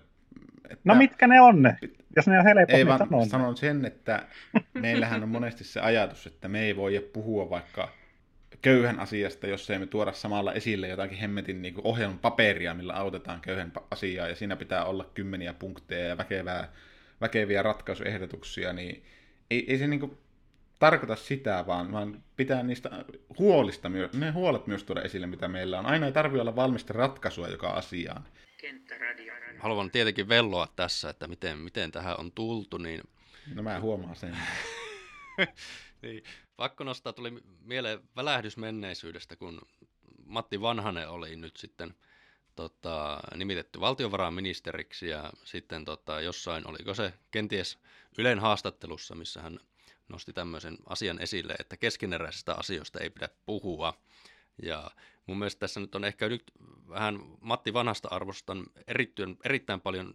että 0.63 0.81
no 0.83 0.95
mitkä 0.95 1.27
ne 1.27 1.41
on 1.41 1.61
ne? 1.61 1.77
Jos 2.15 2.27
ne 2.27 2.39
on 2.39 2.45
helpot, 2.45 2.69
ei 2.69 2.75
niin 2.75 2.87
vaan 2.87 2.99
sanon. 2.99 3.29
sanon 3.29 3.57
sen, 3.57 3.85
että 3.85 4.25
meillähän 4.73 5.23
on 5.23 5.29
monesti 5.29 5.63
se 5.63 5.79
ajatus, 5.79 6.27
että 6.27 6.47
me 6.47 6.61
ei 6.61 6.75
voi 6.75 7.09
puhua 7.13 7.49
vaikka 7.49 7.89
köyhän 8.61 8.99
asiasta, 8.99 9.47
jos 9.47 9.69
ei 9.69 9.79
me 9.79 9.87
tuoda 9.87 10.11
samalla 10.11 10.53
esille 10.53 10.87
jotakin 10.87 11.17
hemmetin 11.17 11.61
niin 11.61 11.75
ohjelman 11.83 12.19
paperia, 12.19 12.73
millä 12.73 12.93
autetaan 12.93 13.41
köyhän 13.41 13.71
asiaa, 13.91 14.27
ja 14.27 14.35
siinä 14.35 14.55
pitää 14.55 14.85
olla 14.85 15.09
kymmeniä 15.13 15.53
punkteja 15.53 16.07
ja 16.07 16.17
väkevää, 16.17 16.71
väkeviä 17.21 17.63
ratkaisuehdotuksia, 17.63 18.73
niin 18.73 19.03
ei, 19.51 19.65
ei 19.67 19.77
se 19.77 19.87
niin 19.87 19.99
kuin 19.99 20.17
tarkoita 20.81 21.15
sitä, 21.15 21.63
vaan, 21.67 21.91
vaan 21.91 22.23
pitää 22.35 22.63
niistä 22.63 23.05
huolista, 23.39 23.89
myös, 23.89 24.13
ne 24.13 24.31
huolet 24.31 24.67
myös 24.67 24.83
tuoda 24.83 25.01
esille, 25.01 25.27
mitä 25.27 25.47
meillä 25.47 25.79
on. 25.79 25.85
Aina 25.85 26.05
ei 26.05 26.11
tarvitse 26.11 26.41
olla 26.41 26.55
valmista 26.55 26.93
ratkaisua 26.93 27.47
joka 27.47 27.69
asiaan. 27.69 28.23
Haluan 29.59 29.91
tietenkin 29.91 30.29
velloa 30.29 30.67
tässä, 30.75 31.09
että 31.09 31.27
miten, 31.27 31.57
miten 31.57 31.91
tähän 31.91 32.19
on 32.19 32.31
tultu, 32.31 32.77
niin 32.77 33.01
No 33.55 33.63
mä 33.63 33.79
huomaan 33.79 34.15
sen. 34.15 34.37
niin, 36.01 36.23
pakko 36.55 36.83
nostaa, 36.83 37.13
tuli 37.13 37.31
mieleen 37.61 37.99
välähdys 38.15 38.57
menneisyydestä, 38.57 39.35
kun 39.35 39.61
Matti 40.25 40.61
Vanhanen 40.61 41.09
oli 41.09 41.35
nyt 41.35 41.57
sitten 41.57 41.93
tota, 42.55 43.19
nimitetty 43.35 43.79
valtiovarainministeriksi 43.79 45.09
ja 45.09 45.33
sitten 45.43 45.85
tota, 45.85 46.21
jossain, 46.21 46.67
oliko 46.67 46.93
se 46.93 47.13
kenties 47.31 47.79
Ylen 48.17 48.39
haastattelussa, 48.39 49.15
missä 49.15 49.41
hän 49.41 49.59
nosti 50.11 50.33
tämmöisen 50.33 50.77
asian 50.85 51.21
esille, 51.21 51.55
että 51.59 51.77
keskeneräisistä 51.77 52.55
asioista 52.55 52.99
ei 52.99 53.09
pidä 53.09 53.29
puhua. 53.45 53.93
Ja 54.63 54.91
mun 55.27 55.39
mielestä 55.39 55.59
tässä 55.59 55.79
nyt 55.79 55.95
on 55.95 56.05
ehkä 56.05 56.29
nyt 56.29 56.43
vähän 56.89 57.19
Matti 57.41 57.73
Vanhasta 57.73 58.07
arvostan 58.11 58.65
erittäin, 58.87 59.37
erittäin 59.45 59.81
paljon 59.81 60.13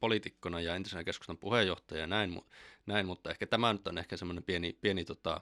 poliitikkona 0.00 0.60
ja 0.60 0.74
entisenä 0.74 1.04
keskustan 1.04 1.38
puheenjohtaja 1.38 2.00
ja 2.00 2.06
näin, 2.06 2.42
näin, 2.86 3.06
mutta 3.06 3.30
ehkä 3.30 3.46
tämä 3.46 3.72
nyt 3.72 3.86
on 3.86 3.98
ehkä 3.98 4.16
semmoinen 4.16 4.44
pieni, 4.44 4.78
pieni 4.80 5.04
tota, 5.04 5.40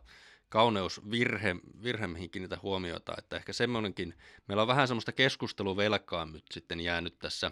kauneusvirhe, 0.49 1.57
virhe, 1.83 2.07
mihin 2.07 2.31
kiinnitä 2.31 2.59
huomiota, 2.63 3.15
että 3.19 3.37
ehkä 3.37 3.53
semmoinenkin, 3.53 4.15
meillä 4.49 4.63
on 4.63 4.69
vähän 4.69 4.89
semmoista 4.89 5.13
keskusteluvelkaa 5.13 6.27
nyt 6.27 6.45
sitten 6.53 6.81
jäänyt 6.81 7.19
tässä 7.19 7.51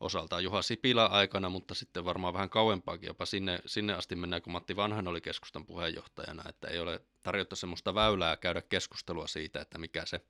osaltaan 0.00 0.44
Juha 0.44 0.62
Sipilä 0.62 1.06
aikana, 1.06 1.48
mutta 1.48 1.74
sitten 1.74 2.04
varmaan 2.04 2.34
vähän 2.34 2.50
kauempaakin 2.50 3.06
jopa 3.06 3.26
sinne, 3.26 3.58
sinne 3.66 3.92
asti 3.92 4.16
mennään, 4.16 4.42
kun 4.42 4.52
Matti 4.52 4.76
Vanhan 4.76 5.08
oli 5.08 5.20
keskustan 5.20 5.66
puheenjohtajana, 5.66 6.42
että 6.48 6.68
ei 6.68 6.78
ole 6.78 7.00
tarjottu 7.22 7.56
semmoista 7.56 7.94
väylää 7.94 8.36
käydä 8.36 8.62
keskustelua 8.62 9.26
siitä, 9.26 9.60
että 9.60 9.78
mikä 9.78 10.06
se 10.06 10.20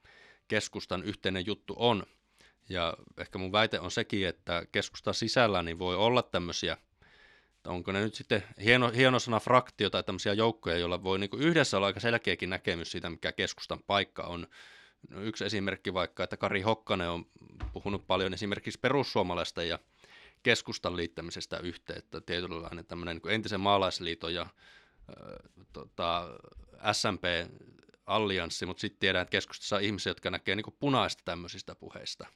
keskustan 0.48 1.02
yhteinen 1.02 1.46
juttu 1.46 1.74
on. 1.76 2.02
Ja 2.68 2.96
ehkä 3.18 3.38
mun 3.38 3.52
väite 3.52 3.80
on 3.80 3.90
sekin, 3.90 4.28
että 4.28 4.66
keskustan 4.72 5.14
sisällä 5.14 5.62
niin 5.62 5.78
voi 5.78 5.96
olla 5.96 6.22
tämmöisiä, 6.22 6.76
onko 7.66 7.92
ne 7.92 8.00
nyt 8.00 8.14
sitten 8.14 8.42
hieno, 8.64 8.90
hieno 8.90 9.18
sana 9.18 9.40
fraktio 9.40 9.90
tai 9.90 10.02
tämmöisiä 10.02 10.32
joukkoja, 10.32 10.78
joilla 10.78 11.02
voi 11.02 11.18
niin 11.18 11.30
yhdessä 11.38 11.76
olla 11.76 11.86
aika 11.86 12.00
selkeäkin 12.00 12.50
näkemys 12.50 12.92
siitä, 12.92 13.10
mikä 13.10 13.32
keskustan 13.32 13.82
paikka 13.86 14.22
on. 14.22 14.46
No, 15.10 15.20
yksi 15.20 15.44
esimerkki 15.44 15.94
vaikka, 15.94 16.24
että 16.24 16.36
Kari 16.36 16.60
Hokkanen 16.60 17.10
on 17.10 17.26
puhunut 17.72 18.06
paljon 18.06 18.34
esimerkiksi 18.34 18.80
perussuomalaista 18.80 19.62
ja 19.62 19.78
keskustan 20.42 20.96
liittämisestä 20.96 21.58
yhteen, 21.58 21.98
että 21.98 22.20
tietynlainen 22.20 22.86
tämmöinen 22.86 23.20
niin 23.24 23.34
entisen 23.34 23.60
maalaisliiton 23.60 24.34
ja 24.34 24.42
äh, 24.42 24.48
tota, 25.72 26.28
SMP-allianssi, 26.92 28.66
mutta 28.66 28.80
sitten 28.80 29.00
tiedän, 29.00 29.22
että 29.22 29.32
keskustassa 29.32 29.76
on 29.76 29.82
ihmisiä, 29.82 30.10
jotka 30.10 30.30
näkee 30.30 30.56
niin 30.56 30.76
punaista 30.80 31.22
tämmöisistä 31.24 31.74
puheista. 31.74 32.26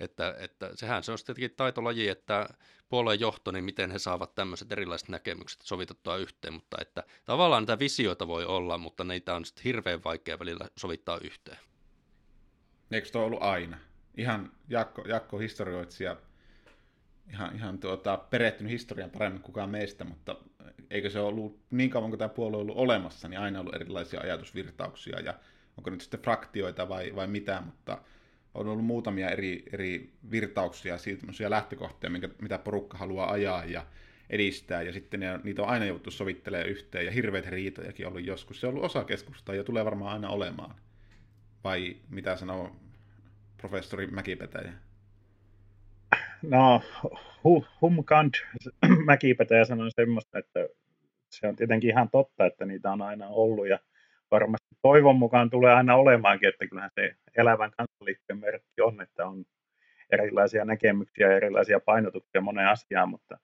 Että, 0.00 0.34
että 0.38 0.70
sehän 0.74 1.02
se 1.02 1.12
on 1.12 1.18
tietenkin 1.26 1.56
taitolaji, 1.56 2.08
että 2.08 2.48
puolueen 2.88 3.20
johto, 3.20 3.50
niin 3.50 3.64
miten 3.64 3.90
he 3.90 3.98
saavat 3.98 4.34
tämmöiset 4.34 4.72
erilaiset 4.72 5.08
näkemykset 5.08 5.62
sovitettua 5.62 6.16
yhteen, 6.16 6.54
mutta 6.54 6.76
että 6.80 7.04
tavallaan 7.24 7.62
näitä 7.62 7.78
visioita 7.78 8.26
voi 8.26 8.44
olla, 8.44 8.78
mutta 8.78 9.04
niitä 9.04 9.34
on 9.34 9.44
sitten 9.44 9.64
hirveän 9.64 10.04
vaikea 10.04 10.38
välillä 10.38 10.68
sovittaa 10.76 11.18
yhteen. 11.18 11.58
Eikö 12.94 13.08
tuo 13.12 13.24
ollut 13.24 13.42
aina? 13.42 13.78
Ihan 14.16 14.52
Jakko, 14.68 15.02
Jakko 15.08 15.38
historioitsija, 15.38 16.16
ihan, 17.30 17.56
ihan 17.56 17.78
tuota, 17.78 18.16
perehtynyt 18.16 18.72
historian 18.72 19.10
paremmin 19.10 19.42
kukaan 19.42 19.70
meistä, 19.70 20.04
mutta 20.04 20.36
eikö 20.90 21.10
se 21.10 21.20
ollut 21.20 21.60
niin 21.70 21.90
kauan 21.90 22.10
kuin 22.10 22.18
tämä 22.18 22.28
puolue 22.28 22.56
on 22.56 22.60
ollut 22.60 22.76
olemassa, 22.76 23.28
niin 23.28 23.40
aina 23.40 23.60
ollut 23.60 23.74
erilaisia 23.74 24.20
ajatusvirtauksia 24.20 25.20
ja 25.20 25.34
onko 25.76 25.90
nyt 25.90 26.00
sitten 26.00 26.20
fraktioita 26.20 26.88
vai, 26.88 27.14
vai 27.14 27.26
mitä, 27.26 27.62
mutta 27.66 27.98
on 28.54 28.68
ollut 28.68 28.84
muutamia 28.84 29.30
eri, 29.30 29.62
eri 29.72 30.12
virtauksia, 30.30 30.98
siitä 30.98 31.26
lähtökohtia, 31.48 32.10
minkä, 32.10 32.28
mitä 32.42 32.58
porukka 32.58 32.98
haluaa 32.98 33.32
ajaa 33.32 33.64
ja 33.64 33.86
edistää, 34.30 34.82
ja 34.82 34.92
sitten 34.92 35.20
ne, 35.20 35.40
niitä 35.44 35.62
on 35.62 35.68
aina 35.68 35.84
jouduttu 35.84 36.10
sovittelemaan 36.10 36.68
yhteen, 36.68 37.06
ja 37.06 37.12
hirveät 37.12 37.46
riitojakin 37.46 38.06
ollut 38.06 38.24
joskus. 38.24 38.60
Se 38.60 38.66
on 38.66 38.70
ollut 38.70 38.84
osa 38.84 39.04
keskustaa 39.04 39.54
ja 39.54 39.64
tulee 39.64 39.84
varmaan 39.84 40.12
aina 40.12 40.28
olemaan. 40.28 40.74
Vai 41.64 41.96
mitä 42.10 42.36
sanoo 42.36 42.76
professori 43.62 44.06
Mäkipetäjä? 44.06 44.72
No, 46.42 46.82
Humkant 47.80 48.34
Mäkipetäjä 49.06 49.64
sanoi 49.64 49.90
semmoista, 49.90 50.38
että 50.38 50.68
se 51.30 51.46
on 51.46 51.56
tietenkin 51.56 51.90
ihan 51.90 52.10
totta, 52.10 52.46
että 52.46 52.64
niitä 52.64 52.90
on 52.90 53.02
aina 53.02 53.28
ollut, 53.28 53.68
ja 53.68 53.78
varmasti 54.30 54.76
toivon 54.82 55.16
mukaan 55.16 55.50
tulee 55.50 55.74
aina 55.74 55.96
olemaankin, 55.96 56.48
että 56.48 56.66
kyllähän 56.66 56.90
se 56.94 57.14
elävän 57.36 57.70
kansanliikkeen 57.76 58.38
merkki 58.38 58.80
on, 58.80 59.00
että 59.00 59.26
on 59.26 59.44
erilaisia 60.10 60.64
näkemyksiä 60.64 61.26
ja 61.26 61.36
erilaisia 61.36 61.80
painotuksia 61.80 62.40
moneen 62.40 62.68
asiaan, 62.68 63.08
mutta 63.08 63.38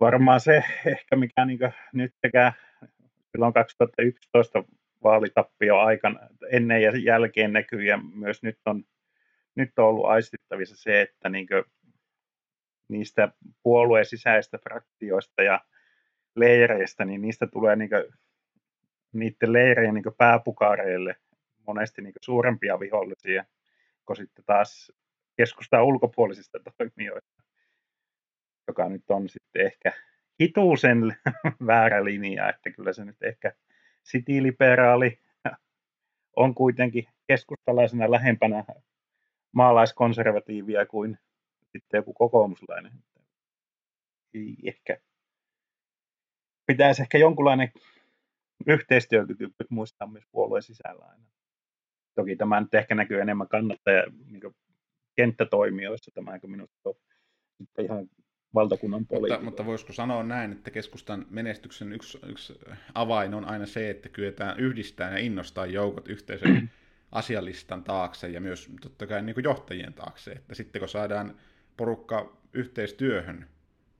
varmaan 0.00 0.40
se 0.40 0.64
ehkä 0.86 1.16
mikä 1.16 1.44
niin 1.44 1.58
nyt 1.92 2.14
sekä 2.26 2.52
silloin 3.32 3.52
2011 3.52 4.64
vaalitappio 5.04 5.78
aikana 5.78 6.20
ennen 6.52 6.82
ja 6.82 6.92
jälkeen 6.98 7.52
näkyy 7.52 7.82
ja 7.82 7.98
myös 8.14 8.42
nyt 8.42 8.58
on, 8.66 8.84
nyt 9.54 9.78
on 9.78 9.84
ollut 9.84 10.06
aistittavissa 10.06 10.76
se, 10.76 11.00
että 11.00 11.28
niin 11.28 11.46
niistä 12.88 13.32
puolueen 13.62 14.06
sisäistä 14.06 14.58
fraktioista 14.58 15.42
ja 15.42 15.60
leireistä, 16.36 17.04
niin 17.04 17.22
niistä 17.22 17.46
tulee 17.46 17.76
niin 17.76 17.90
niiden 19.12 19.52
leirien 19.52 19.94
niin 19.94 20.04
pääpukareille 20.18 21.16
monesti 21.66 22.02
niin 22.02 22.14
suurempia 22.22 22.80
vihollisia 22.80 23.44
kuin 24.06 24.16
sitten 24.16 24.44
taas 24.44 24.92
keskustaa 25.36 25.82
ulkopuolisista 25.82 26.58
toimijoista, 26.78 27.42
joka 28.68 28.88
nyt 28.88 29.04
on 29.08 29.28
sitten 29.28 29.66
ehkä 29.66 29.92
hituusen 30.40 31.16
väärä 31.66 32.04
linja, 32.04 32.48
että 32.48 32.70
kyllä 32.70 32.92
se 32.92 33.04
nyt 33.04 33.22
ehkä 33.22 33.52
citiliberaali 34.04 35.18
on 36.36 36.54
kuitenkin 36.54 37.04
keskustalaisena 37.26 38.10
lähempänä 38.10 38.64
maalaiskonservatiivia 39.52 40.86
kuin 40.86 41.18
sitten 41.72 41.98
joku 41.98 42.12
kokoomuslainen. 42.12 42.92
Ei 44.34 44.56
ehkä. 44.64 44.98
Pitäisi 46.66 47.02
ehkä 47.02 47.18
jonkunlainen 47.18 47.72
yhteistyökyky 48.66 49.48
muistaa 49.70 50.08
myös 50.08 50.24
puolueen 50.32 50.62
sisällä 50.62 51.04
aina. 51.04 51.24
Toki 52.14 52.36
tämä 52.36 52.60
nyt 52.60 52.74
ehkä 52.74 52.94
näkyy 52.94 53.20
enemmän 53.20 53.48
kannattaja 53.48 54.04
niin 54.26 54.54
kenttätoimijoissa, 55.16 56.10
tämä 56.14 56.38
kun 56.38 56.50
minusta 56.50 56.88
on 56.88 56.94
ihan 57.78 58.08
valtakunnan 58.54 59.06
politiikka. 59.06 59.44
Mutta, 59.44 59.44
mutta 59.44 59.66
voisiko 59.66 59.92
sanoa 59.92 60.22
näin, 60.22 60.52
että 60.52 60.70
keskustan 60.70 61.26
menestyksen 61.30 61.92
yksi, 61.92 62.18
yksi 62.26 62.58
avain 62.94 63.34
on 63.34 63.44
aina 63.44 63.66
se, 63.66 63.90
että 63.90 64.08
kyetään 64.08 64.60
yhdistää 64.60 65.10
ja 65.10 65.18
innostaa 65.18 65.66
joukot 65.66 66.08
yhteisen 66.08 66.70
asialistan 67.12 67.84
taakse 67.84 68.28
ja 68.28 68.40
myös 68.40 68.68
totta 68.80 69.06
kai 69.06 69.22
niin 69.22 69.44
johtajien 69.44 69.94
taakse. 69.94 70.30
Että 70.30 70.54
sitten 70.54 70.80
kun 70.80 70.88
saadaan 70.88 71.36
porukka 71.76 72.36
yhteistyöhön, 72.52 73.46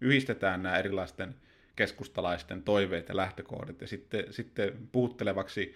yhdistetään 0.01 0.63
nämä 0.63 0.79
erilaisten 0.79 1.35
keskustalaisten 1.77 2.63
toiveet 2.63 3.09
ja 3.09 3.17
lähtökohdat 3.17 3.81
ja 3.81 3.87
sitten, 3.87 4.25
sitten 4.31 4.89
puhuttelevaksi 4.93 5.75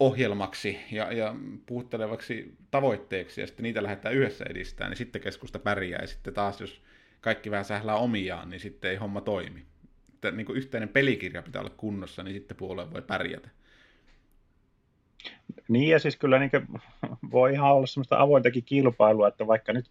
ohjelmaksi 0.00 0.78
ja, 0.90 1.12
ja 1.12 1.34
puhuttelevaksi 1.66 2.54
tavoitteeksi 2.70 3.40
ja 3.40 3.46
sitten 3.46 3.62
niitä 3.62 3.82
lähdetään 3.82 4.14
yhdessä 4.14 4.44
edistämään, 4.48 4.90
niin 4.90 4.98
sitten 4.98 5.22
keskusta 5.22 5.58
pärjää 5.58 6.00
ja 6.00 6.06
sitten 6.06 6.34
taas 6.34 6.60
jos 6.60 6.82
kaikki 7.20 7.50
vähän 7.50 7.64
sählää 7.64 7.96
omiaan, 7.96 8.50
niin 8.50 8.60
sitten 8.60 8.90
ei 8.90 8.96
homma 8.96 9.20
toimi. 9.20 9.66
Että 10.14 10.30
niin 10.30 10.46
kuin 10.46 10.58
yhteinen 10.58 10.88
pelikirja 10.88 11.42
pitää 11.42 11.62
olla 11.62 11.74
kunnossa, 11.76 12.22
niin 12.22 12.34
sitten 12.34 12.56
puolue 12.56 12.92
voi 12.92 13.02
pärjätä. 13.02 13.48
Niin 15.68 15.88
ja 15.88 15.98
siis 15.98 16.16
kyllä 16.16 16.38
niin 16.38 16.50
voi 17.32 17.52
ihan 17.52 17.72
olla 17.72 17.86
semmoista 17.86 18.20
avointakin 18.20 18.64
kilpailua, 18.64 19.28
että 19.28 19.46
vaikka 19.46 19.72
nyt, 19.72 19.90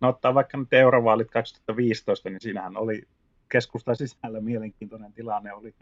no 0.00 0.08
ottaa 0.08 0.34
vaikka 0.34 0.58
nyt 0.58 0.72
eurovaalit 0.72 1.30
2015, 1.30 2.30
niin 2.30 2.40
siinähän 2.40 2.76
oli 2.76 3.02
keskustan 3.48 3.96
sisällä 3.96 4.40
mielenkiintoinen 4.40 5.12
tilanne, 5.12 5.52
oli, 5.52 5.74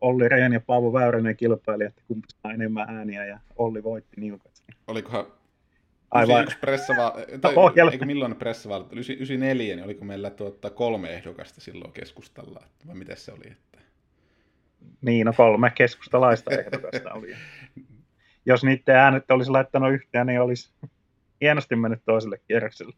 Olli 0.00 0.28
Rehn 0.28 0.52
ja 0.52 0.60
Paavo 0.60 0.92
Väyränen 0.92 1.36
kilpaili, 1.36 1.84
että 1.84 2.02
kumpi 2.08 2.28
saa 2.28 2.52
enemmän 2.52 2.90
ääniä 2.90 3.26
ja 3.26 3.38
Olli 3.56 3.82
voitti 3.82 4.20
niukasti. 4.20 4.72
Olikohan 4.86 5.26
Aivan. 6.10 6.42
91 6.42 6.58
pressava, 6.58 7.14
tai, 7.40 7.54
Ohjelma. 7.56 7.92
eikö 7.92 8.04
milloin 8.04 8.36
pressavaalit, 8.36 8.92
94, 8.92 9.76
niin 9.76 9.84
oliko 9.84 10.04
meillä 10.04 10.30
tuota 10.30 10.70
kolme 10.70 11.10
ehdokasta 11.10 11.60
silloin 11.60 11.92
keskustalla, 11.92 12.62
vai 12.86 12.94
miten 12.94 13.16
se 13.16 13.32
oli? 13.32 13.50
Että... 13.50 13.78
Niin, 15.02 15.26
no 15.26 15.32
kolme 15.36 15.72
keskustalaista 15.74 16.50
ehdokasta 16.50 17.12
oli. 17.12 17.34
Jos 18.46 18.64
niiden 18.64 18.96
äänet 18.96 19.30
olisi 19.30 19.50
laittanut 19.50 19.92
yhteen, 19.92 20.26
niin 20.26 20.40
olisi 20.40 20.70
hienosti 21.40 21.76
mennyt 21.76 22.04
toiselle 22.04 22.38
kierrokselle. 22.48 22.94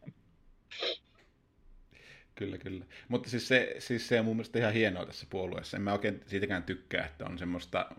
Kyllä, 2.35 2.57
kyllä. 2.57 2.85
Mutta 3.07 3.29
siis 3.29 3.47
se, 3.47 3.75
siis 3.79 4.07
se 4.07 4.19
on 4.19 4.25
mun 4.25 4.35
mielestä 4.35 4.59
ihan 4.59 4.73
hienoa 4.73 5.05
tässä 5.05 5.27
puolueessa. 5.29 5.77
En 5.77 5.83
mä 5.83 5.93
oikein 5.93 6.21
siitäkään 6.25 6.63
tykkää, 6.63 7.05
että 7.05 7.25
on 7.25 7.37
semmoista 7.37 7.89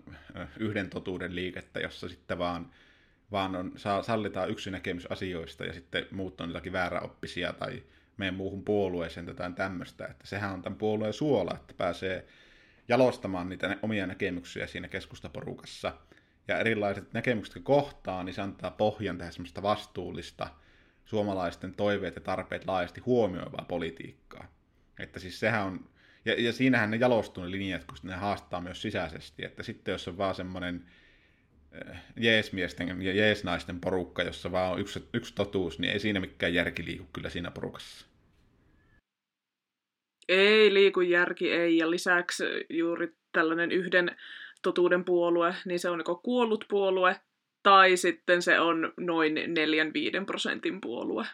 yhden 0.58 0.90
totuuden 0.90 1.34
liikettä, 1.34 1.80
jossa 1.80 2.08
sitten 2.08 2.38
vaan, 2.38 2.70
vaan 3.32 3.56
on, 3.56 3.72
saa, 3.76 4.02
sallitaan 4.02 4.50
yksi 4.50 4.70
näkemys 4.70 5.06
asioista 5.06 5.64
ja 5.64 5.72
sitten 5.72 6.06
muut 6.10 6.40
on 6.40 6.48
jotakin 6.48 6.72
vääräoppisia 6.72 7.52
tai 7.52 7.82
meidän 8.16 8.34
muuhun 8.34 8.64
puolueeseen 8.64 9.26
tai 9.26 9.32
jotain 9.32 9.54
tämmöistä. 9.54 10.06
Että 10.06 10.26
sehän 10.26 10.52
on 10.52 10.62
tämän 10.62 10.78
puolueen 10.78 11.12
suola, 11.12 11.54
että 11.54 11.74
pääsee 11.76 12.26
jalostamaan 12.88 13.48
niitä 13.48 13.76
omia 13.82 14.06
näkemyksiä 14.06 14.66
siinä 14.66 14.88
keskustaporukassa. 14.88 15.92
Ja 16.48 16.58
erilaiset 16.58 17.12
näkemykset, 17.12 17.54
jotka 17.54 17.66
kohtaa, 17.66 18.24
niin 18.24 18.34
se 18.34 18.42
antaa 18.42 18.70
pohjan 18.70 19.18
tehdä 19.18 19.30
semmoista 19.30 19.62
vastuullista, 19.62 20.48
suomalaisten 21.04 21.74
toiveet 21.74 22.14
ja 22.14 22.20
tarpeet 22.20 22.66
laajasti 22.66 23.00
huomioivaa 23.00 23.64
politiikkaa. 23.68 24.52
Että 24.98 25.20
siis 25.20 25.40
sehän 25.40 25.66
on, 25.66 25.90
ja, 26.24 26.42
ja 26.42 26.52
siinähän 26.52 26.90
ne 26.90 26.96
jalostuu 26.96 27.44
ne 27.44 27.50
linjat, 27.50 27.84
kun 27.84 27.96
ne 28.02 28.14
haastaa 28.14 28.60
myös 28.60 28.82
sisäisesti, 28.82 29.44
että 29.44 29.62
sitten 29.62 29.92
jos 29.92 30.08
on 30.08 30.18
vaan 30.18 30.34
semmoinen 30.34 30.84
äh, 31.88 32.02
jeesmiesten 32.16 33.02
ja 33.02 33.12
jeesnaisten 33.12 33.80
porukka, 33.80 34.22
jossa 34.22 34.52
vaan 34.52 34.72
on 34.72 34.80
yksi, 34.80 35.08
yksi 35.14 35.34
totuus, 35.34 35.78
niin 35.78 35.92
ei 35.92 36.00
siinä 36.00 36.20
mikään 36.20 36.54
järki 36.54 36.84
liiku 36.84 37.04
kyllä 37.12 37.30
siinä 37.30 37.50
porukassa. 37.50 38.06
Ei 40.28 40.74
liiku 40.74 41.00
järki, 41.00 41.52
ei. 41.52 41.76
Ja 41.76 41.90
lisäksi 41.90 42.44
juuri 42.70 43.16
tällainen 43.32 43.72
yhden 43.72 44.16
totuuden 44.62 45.04
puolue, 45.04 45.54
niin 45.64 45.78
se 45.78 45.90
on 45.90 46.00
joko 46.00 46.16
kuollut 46.16 46.64
puolue, 46.68 47.20
tai 47.62 47.96
sitten 47.96 48.42
se 48.42 48.60
on 48.60 48.92
noin 48.96 49.36
4-5 49.36 50.24
prosentin 50.26 50.80
puolue. 50.80 51.26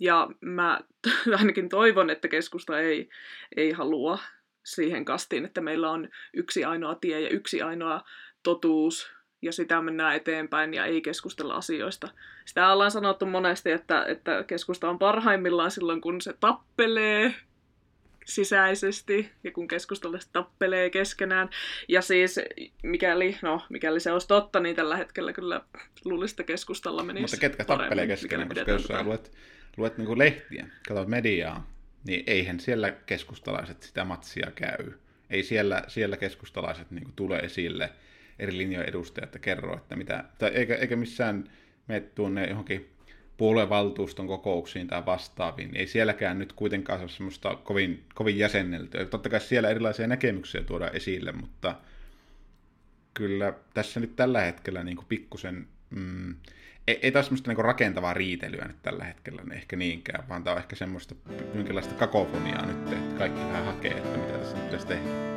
Ja 0.00 0.28
mä 0.40 0.80
ainakin 1.38 1.68
toivon, 1.68 2.10
että 2.10 2.28
keskusta 2.28 2.80
ei, 2.80 3.08
ei 3.56 3.72
halua 3.72 4.18
siihen 4.64 5.04
kastiin, 5.04 5.44
että 5.44 5.60
meillä 5.60 5.90
on 5.90 6.08
yksi 6.34 6.64
ainoa 6.64 6.94
tie 6.94 7.20
ja 7.20 7.28
yksi 7.28 7.62
ainoa 7.62 8.04
totuus, 8.42 9.14
ja 9.44 9.52
sitä 9.52 9.80
mennään 9.80 10.16
eteenpäin 10.16 10.74
ja 10.74 10.84
ei 10.84 11.02
keskustella 11.02 11.54
asioista. 11.54 12.08
Sitä 12.44 12.72
ollaan 12.72 12.90
sanottu 12.90 13.26
monesti, 13.26 13.70
että, 13.70 14.04
että 14.04 14.44
keskusta 14.46 14.90
on 14.90 14.98
parhaimmillaan 14.98 15.70
silloin, 15.70 16.00
kun 16.00 16.20
se 16.20 16.34
tappelee 16.40 17.34
sisäisesti 18.24 19.30
ja 19.44 19.52
kun 19.52 19.68
keskustalaiset 19.68 20.32
tappelee 20.32 20.90
keskenään. 20.90 21.50
Ja 21.88 22.02
siis 22.02 22.40
mikäli, 22.82 23.36
no, 23.42 23.62
mikäli 23.68 24.00
se 24.00 24.12
olisi 24.12 24.28
totta, 24.28 24.60
niin 24.60 24.76
tällä 24.76 24.96
hetkellä 24.96 25.32
kyllä 25.32 25.60
luulisin, 26.04 26.34
että 26.34 26.42
keskustalla 26.42 27.02
menisi 27.02 27.22
Mutta 27.22 27.36
ketkä 27.36 27.64
tappelee 27.64 28.06
keskenään, 28.06 28.48
koska 28.48 28.70
jos 28.70 28.84
sä 28.84 29.02
luet, 29.02 29.32
luet 29.76 29.98
niin 29.98 30.18
lehtiä, 30.18 30.68
katsot 30.88 31.08
mediaa, 31.08 31.70
niin 32.06 32.24
eihän 32.26 32.60
siellä 32.60 32.90
keskustalaiset 32.90 33.82
sitä 33.82 34.04
matsia 34.04 34.50
käy. 34.54 34.92
Ei 35.30 35.42
siellä, 35.42 35.82
siellä 35.88 36.16
keskustalaiset 36.16 36.90
niin 36.90 37.12
tule 37.16 37.38
esille 37.38 37.90
eri 38.38 38.56
linjojen 38.56 38.88
edustajat 38.88 39.34
ja 39.34 39.40
kerro, 39.40 39.76
että 39.76 39.96
mitä, 39.96 40.24
tai 40.38 40.50
eikä, 40.50 40.74
eikä 40.74 40.96
missään 40.96 41.50
mene 41.88 42.00
tuonne 42.00 42.46
johonkin 42.46 42.93
puoluevaltuuston 43.36 44.26
kokouksiin 44.26 44.86
tai 44.86 45.06
vastaaviin, 45.06 45.70
niin 45.70 45.80
ei 45.80 45.86
sielläkään 45.86 46.38
nyt 46.38 46.52
kuitenkaan 46.52 47.00
ole 47.00 47.08
semmoista 47.08 47.56
kovin, 47.56 48.04
kovin 48.14 48.38
jäsenneltyä. 48.38 49.04
Totta 49.04 49.28
kai 49.28 49.40
siellä 49.40 49.70
erilaisia 49.70 50.06
näkemyksiä 50.06 50.62
tuodaan 50.62 50.96
esille, 50.96 51.32
mutta 51.32 51.74
kyllä 53.14 53.54
tässä 53.74 54.00
nyt 54.00 54.16
tällä 54.16 54.40
hetkellä 54.40 54.84
niin 54.84 54.96
kuin 54.96 55.06
pikkusen, 55.08 55.66
mm, 55.90 56.34
ei, 56.88 56.98
ei 57.02 57.12
taas 57.12 57.26
semmoista 57.26 57.52
niin 57.52 57.64
rakentavaa 57.64 58.14
riitelyä 58.14 58.64
nyt 58.64 58.82
tällä 58.82 59.04
hetkellä 59.04 59.42
niin 59.42 59.52
ehkä 59.52 59.76
niinkään, 59.76 60.28
vaan 60.28 60.44
tämä 60.44 60.54
on 60.54 60.60
ehkä 60.60 60.76
semmoista 60.76 61.14
jonkinlaista 61.54 61.94
kakofoniaa 61.94 62.66
nyt, 62.66 62.92
että 62.92 63.18
kaikki 63.18 63.40
vähän 63.40 63.64
hakee, 63.64 63.92
että 63.92 64.18
mitä 64.18 64.38
tässä 64.38 64.56
nyt 64.56 64.64
pitäisi 64.64 64.86
tehdä. 64.86 65.33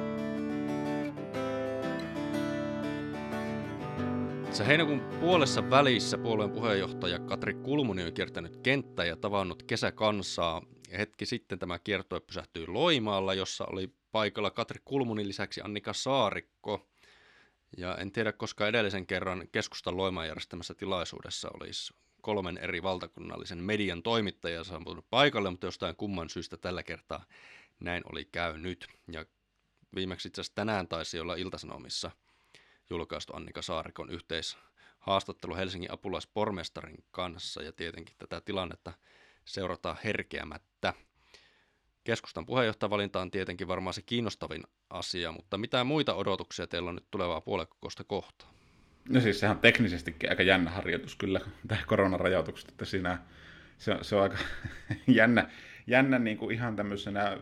Se 4.58 4.68
heinäkuun 4.68 5.00
puolessa 5.20 5.70
välissä 5.70 6.18
puolueen 6.18 6.52
puheenjohtaja 6.52 7.20
Katri 7.20 7.54
Kulmuni 7.54 8.04
on 8.04 8.14
kiertänyt 8.14 8.58
kenttää 8.58 9.06
ja 9.06 9.16
tavannut 9.16 9.64
kesäkansaa. 9.64 10.62
Ja 10.92 10.98
hetki 10.98 11.26
sitten 11.26 11.60
tämä 11.60 11.80
kiertue 11.80 12.20
pysähtyi 12.20 12.68
Loimaalla, 12.68 13.34
jossa 13.34 13.66
oli 13.66 13.94
paikalla 14.12 14.52
Katri 14.52 14.82
Kulmunin 14.86 15.28
lisäksi 15.28 15.62
Annika 15.62 15.94
Saarikko. 15.94 16.88
Ja 17.78 17.96
en 17.96 18.12
tiedä, 18.12 18.32
koska 18.32 18.68
edellisen 18.68 19.08
kerran 19.08 19.48
keskustan 19.52 19.98
Loimaan 19.98 20.28
järjestämässä 20.28 20.74
tilaisuudessa 20.74 21.50
olisi 21.54 21.94
kolmen 22.22 22.58
eri 22.58 22.84
valtakunnallisen 22.84 23.64
median 23.64 24.04
toimittajia 24.04 24.64
saapunut 24.64 25.06
paikalle, 25.10 25.50
mutta 25.50 25.68
jostain 25.68 25.96
kumman 25.96 26.30
syystä 26.30 26.58
tällä 26.58 26.84
kertaa 26.84 27.26
näin 27.80 28.04
oli 28.12 28.26
käynyt. 28.26 28.88
Ja 29.12 29.26
viimeksi 29.96 30.28
itse 30.28 30.42
asiassa 30.42 30.56
tänään 30.56 30.88
taisi 30.88 31.20
olla 31.20 31.36
Iltasanomissa 31.36 32.12
julkaistu 32.90 33.36
Annika 33.36 33.62
Saarikon 33.62 34.10
yhteishaastattelu 34.10 35.56
Helsingin 35.56 35.92
apulaispormestarin 35.92 37.04
kanssa 37.12 37.62
ja 37.62 37.72
tietenkin 37.72 38.16
tätä 38.18 38.42
tilannetta 38.42 38.94
seurataan 39.46 39.98
herkeämättä. 40.04 40.94
Keskustan 42.04 42.46
puheenjohtajavalinta 42.46 43.22
on 43.22 43.32
tietenkin 43.32 43.68
varmaan 43.68 43.94
se 43.94 44.02
kiinnostavin 44.02 44.64
asia, 44.90 45.32
mutta 45.32 45.58
mitä 45.58 45.84
muita 45.84 46.14
odotuksia 46.14 46.68
teillä 46.68 46.90
on 46.90 46.96
nyt 46.96 47.08
tulevaa 47.12 47.42
puoluekokousta 47.42 48.04
kohtaan? 48.04 48.54
No 49.10 49.22
siis 49.22 49.40
sehän 49.40 49.56
on 49.56 49.62
teknisestikin 49.62 50.30
aika 50.30 50.44
jännä 50.44 50.72
harjoitus 50.72 51.16
kyllä, 51.16 51.42
tämä 51.68 51.82
koronarajoitukset, 51.88 52.70
että 52.70 52.86
siinä 52.86 53.18
se, 53.78 53.92
on- 53.92 54.06
se 54.06 54.16
on 54.16 54.24
aika 54.24 54.38
jännä, 55.08 55.50
jännä 55.88 56.20
niin 56.20 56.38
kuin 56.38 56.56
ihan 56.56 56.76
tämmöisenä 56.76 57.38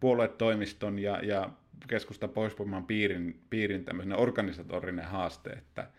puoluetoimiston 0.00 0.98
ja, 0.98 1.24
ja 1.24 1.50
keskusta 1.88 2.28
poispuimaan 2.28 2.84
piirin, 2.84 3.40
piirin 3.50 3.84
tämmöinen 3.84 4.18
organisatorinen 4.18 5.04
haaste, 5.04 5.50
että 5.50 5.90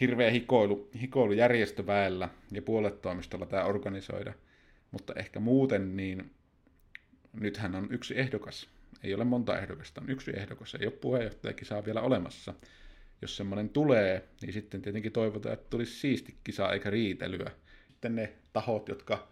hirveä 0.00 0.30
hikoilu, 0.30 0.90
hikoilu 1.00 1.32
järjestöväellä 1.32 2.28
ja 2.52 2.62
puoluetoimistolla 2.62 3.46
tämä 3.46 3.64
organisoida, 3.64 4.32
mutta 4.90 5.12
ehkä 5.16 5.40
muuten 5.40 5.96
niin 5.96 6.30
nythän 7.32 7.74
on 7.74 7.88
yksi 7.90 8.18
ehdokas, 8.18 8.68
ei 9.02 9.14
ole 9.14 9.24
monta 9.24 9.58
ehdokasta, 9.58 10.00
on 10.00 10.10
yksi 10.10 10.30
ehdokas, 10.36 10.74
ei 10.74 10.86
ole 10.86 10.92
puheenjohtajakisaa 10.92 11.84
vielä 11.84 12.00
olemassa. 12.00 12.54
Jos 13.22 13.36
semmoinen 13.36 13.68
tulee, 13.68 14.28
niin 14.42 14.52
sitten 14.52 14.82
tietenkin 14.82 15.12
toivotaan, 15.12 15.52
että 15.52 15.70
tulisi 15.70 16.00
siisti 16.00 16.36
kisa 16.44 16.72
eikä 16.72 16.90
riitelyä. 16.90 17.50
Sitten 17.88 18.16
ne 18.16 18.32
tahot, 18.52 18.88
jotka 18.88 19.28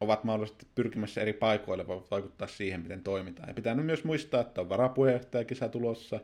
ovat 0.00 0.24
mahdollisesti 0.24 0.66
pyrkimässä 0.74 1.20
eri 1.20 1.32
paikoille, 1.32 1.86
voivat 1.86 2.10
vaikuttaa 2.10 2.48
siihen, 2.48 2.80
miten 2.80 3.02
toimitaan. 3.02 3.48
Ja 3.48 3.54
pitää 3.54 3.74
myös 3.74 4.04
muistaa, 4.04 4.40
että 4.40 4.60
on 4.60 4.68
varapuheenjohtajakisa 4.68 5.68
tulossa. 5.68 6.20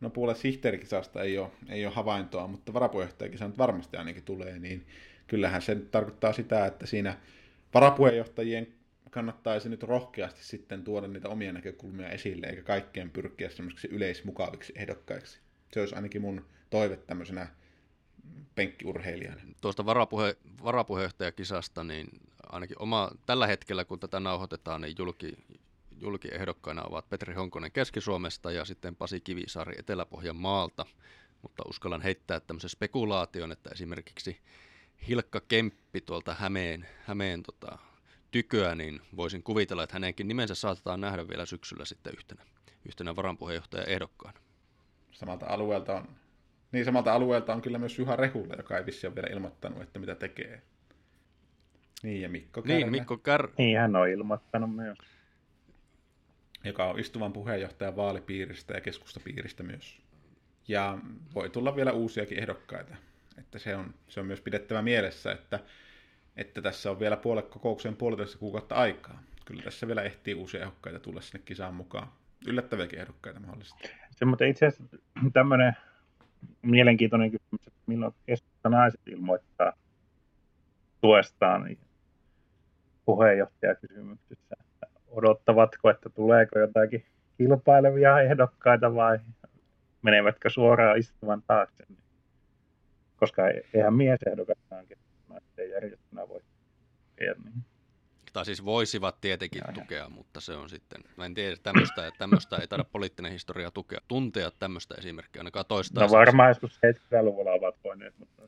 No 0.00 0.10
puolet 0.10 0.36
sihteerikisasta 0.36 1.22
ei 1.22 1.38
ole, 1.38 1.50
ei 1.68 1.86
ole 1.86 1.94
havaintoa, 1.94 2.46
mutta 2.46 2.72
varapuheenjohtajakisa 2.72 3.48
nyt 3.48 3.58
varmasti 3.58 3.96
ainakin 3.96 4.22
tulee, 4.22 4.58
niin 4.58 4.86
kyllähän 5.26 5.62
se 5.62 5.74
nyt 5.74 5.90
tarkoittaa 5.90 6.32
sitä, 6.32 6.66
että 6.66 6.86
siinä 6.86 7.16
varapuheenjohtajien 7.74 8.66
kannattaisi 9.10 9.68
nyt 9.68 9.82
rohkeasti 9.82 10.44
sitten 10.44 10.84
tuoda 10.84 11.08
niitä 11.08 11.28
omia 11.28 11.52
näkökulmia 11.52 12.08
esille, 12.08 12.46
eikä 12.46 12.62
kaikkeen 12.62 13.10
pyrkiä 13.10 13.48
semmoisiksi 13.48 13.88
yleismukaviksi 13.88 14.72
ehdokkaiksi. 14.76 15.38
Se 15.72 15.80
olisi 15.80 15.94
ainakin 15.94 16.22
mun 16.22 16.44
toive 16.70 16.96
tämmöisenä 16.96 17.48
penkkiurheilijana. 18.54 19.40
Tuosta 19.60 19.86
varapuhe, 19.86 20.36
varapuheenjohtajakisasta, 20.64 21.84
niin 21.84 22.06
ainakin 22.52 22.82
oma, 22.82 23.10
tällä 23.26 23.46
hetkellä 23.46 23.84
kun 23.84 24.00
tätä 24.00 24.20
nauhoitetaan, 24.20 24.80
niin 24.80 24.94
julki, 24.98 25.36
julkiehdokkaina 26.00 26.82
ovat 26.82 27.08
Petri 27.08 27.34
Honkonen 27.34 27.72
Keski-Suomesta 27.72 28.52
ja 28.52 28.64
sitten 28.64 28.96
Pasi 28.96 29.20
Kivisaari 29.20 29.74
Etelä-Pohjan 29.78 30.36
maalta. 30.36 30.86
Mutta 31.42 31.62
uskallan 31.68 32.02
heittää 32.02 32.40
tämmöisen 32.40 32.70
spekulaation, 32.70 33.52
että 33.52 33.70
esimerkiksi 33.72 34.40
Hilkka 35.08 35.40
Kemppi 35.40 36.00
tuolta 36.00 36.34
Hämeen, 36.34 36.86
Hämeen 37.04 37.42
tota, 37.42 37.78
tyköä, 38.30 38.74
niin 38.74 39.00
voisin 39.16 39.42
kuvitella, 39.42 39.82
että 39.82 39.94
hänenkin 39.94 40.28
nimensä 40.28 40.54
saatetaan 40.54 41.00
nähdä 41.00 41.28
vielä 41.28 41.46
syksyllä 41.46 41.84
sitten 41.84 42.12
yhtenä, 42.16 42.42
yhtenä 42.86 43.16
varanpuheenjohtajan 43.16 43.88
ehdokkaana. 43.88 44.40
Samalta 45.12 45.46
alueelta 45.46 45.94
on, 45.94 46.08
niin 46.72 46.84
samalta 46.84 47.12
alueelta 47.12 47.54
on 47.54 47.62
kyllä 47.62 47.78
myös 47.78 47.98
Juha 47.98 48.16
Rehula, 48.16 48.54
joka 48.54 48.78
ei 48.78 48.86
vissi 48.86 49.06
ole 49.06 49.14
vielä 49.14 49.28
ilmoittanut, 49.32 49.82
että 49.82 49.98
mitä 49.98 50.14
tekee. 50.14 50.62
Niin, 52.02 52.22
ja 52.22 52.28
Mikko 52.28 52.62
Kärnä. 52.62 52.76
Niin, 52.76 52.90
Mikko 52.90 53.16
Kär, 53.16 53.48
Niin, 53.58 53.78
hän 53.78 53.96
on 53.96 54.08
ilmoittanut 54.08 54.74
myös. 54.76 54.98
joka 56.64 56.84
on 56.84 56.98
istuvan 56.98 57.32
puheenjohtajan 57.32 57.96
vaalipiiristä 57.96 58.74
ja 58.74 58.80
keskustapiiristä 58.80 59.62
myös. 59.62 60.00
Ja 60.68 60.98
voi 61.34 61.50
tulla 61.50 61.76
vielä 61.76 61.92
uusiakin 61.92 62.38
ehdokkaita. 62.38 62.96
Että 63.38 63.58
se 63.58 63.76
on, 63.76 63.94
se 64.08 64.20
on 64.20 64.26
myös 64.26 64.40
pidettävä 64.40 64.82
mielessä, 64.82 65.32
että, 65.32 65.60
että 66.36 66.62
tässä 66.62 66.90
on 66.90 67.00
vielä 67.00 67.16
puolekokoukseen 67.16 67.96
puolitoista 67.96 68.38
kuukautta 68.38 68.74
aikaa. 68.74 69.22
Kyllä 69.44 69.62
tässä 69.62 69.86
vielä 69.86 70.02
ehtii 70.02 70.34
uusia 70.34 70.60
ehdokkaita 70.60 70.98
tulla 71.00 71.20
sinne 71.20 71.42
kisaan 71.44 71.74
mukaan. 71.74 72.08
Yllättäviäkin 72.46 72.98
ehdokkaita 72.98 73.40
mahdollisesti. 73.40 73.90
Se, 74.10 74.24
mutta 74.24 74.44
itse 74.44 74.66
asiassa 74.66 74.96
tämmöinen 75.32 75.76
mielenkiintoinen 76.62 77.30
kysymys, 77.30 77.66
että 77.66 77.80
milloin 77.86 78.14
keskusta 78.26 78.68
naiset 78.68 79.00
ilmoittaa 79.06 79.72
tuestaan 81.00 81.70
puheenjohtajakysymyksissä. 83.06 84.56
Että 84.60 84.86
odottavatko, 85.08 85.90
että 85.90 86.08
tuleeko 86.08 86.58
jotakin 86.58 87.04
kilpailevia 87.38 88.20
ehdokkaita 88.20 88.94
vai 88.94 89.18
menevätkö 90.02 90.50
suoraan 90.50 90.98
istuvan 90.98 91.42
taakse. 91.46 91.84
Koska 93.16 93.42
eihän 93.74 93.94
miesehdokataan 93.94 94.86
naisten 95.28 95.70
järjestönä 95.70 96.28
voi 96.28 96.40
tehdä 97.16 97.34
niin. 97.44 97.64
Tai 98.32 98.44
siis 98.44 98.64
voisivat 98.64 99.20
tietenkin 99.20 99.62
ja, 99.66 99.72
tukea, 99.72 100.02
ja. 100.02 100.08
mutta 100.08 100.40
se 100.40 100.52
on 100.52 100.68
sitten, 100.68 101.00
mä 101.16 101.24
en 101.24 101.34
tiedä, 101.34 101.56
tämmöistä, 101.62 102.10
tämmöistä 102.18 102.56
ei 102.56 102.68
taida 102.68 102.84
poliittinen 102.84 103.32
historia 103.32 103.70
tukea, 103.70 103.98
tuntea 104.08 104.50
tämmöistä 104.58 104.94
esimerkkiä 104.98 105.40
ainakaan 105.40 105.66
toista. 105.68 106.00
No 106.00 106.10
varmaan 106.10 106.48
joskus 106.48 106.80
70-luvulla 106.86 107.50
ovat 107.50 107.76
voineet, 107.84 108.18
mutta... 108.18 108.42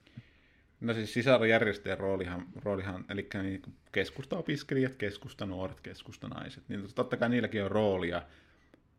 No 0.80 0.94
siis 0.94 1.14
sisarojärjestöjen 1.14 1.98
roolihan, 1.98 2.46
roolihan 2.62 3.04
eli 3.08 3.28
niin 3.42 3.62
keskusta-opiskelijat, 3.92 4.94
keskusta-nuoret, 4.94 5.80
keskusta-naiset, 5.80 6.68
niin 6.68 6.94
totta 6.94 7.16
kai 7.16 7.28
niilläkin 7.28 7.64
on 7.64 7.70
roolia, 7.70 8.22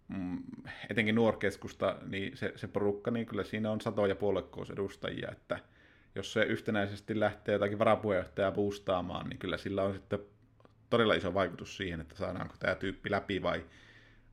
mm, 0.07 0.43
etenkin 0.89 1.15
nuorkeskusta, 1.15 1.97
niin 2.05 2.37
se, 2.37 2.53
se 2.55 2.67
porukka, 2.67 3.11
niin 3.11 3.25
kyllä 3.25 3.43
siinä 3.43 3.71
on 3.71 3.81
satoja 3.81 4.15
puoluekousedustajia, 4.15 5.31
että 5.31 5.59
jos 6.15 6.33
se 6.33 6.43
yhtenäisesti 6.43 7.19
lähtee 7.19 7.53
jotakin 7.53 7.79
varapuheenjohtajaa 7.79 8.51
boostaamaan, 8.51 9.29
niin 9.29 9.39
kyllä 9.39 9.57
sillä 9.57 9.83
on 9.83 9.93
sitten 9.93 10.19
todella 10.89 11.13
iso 11.13 11.33
vaikutus 11.33 11.77
siihen, 11.77 12.01
että 12.01 12.15
saadaanko 12.15 12.55
tämä 12.59 12.75
tyyppi 12.75 13.11
läpi 13.11 13.41
vai, 13.41 13.65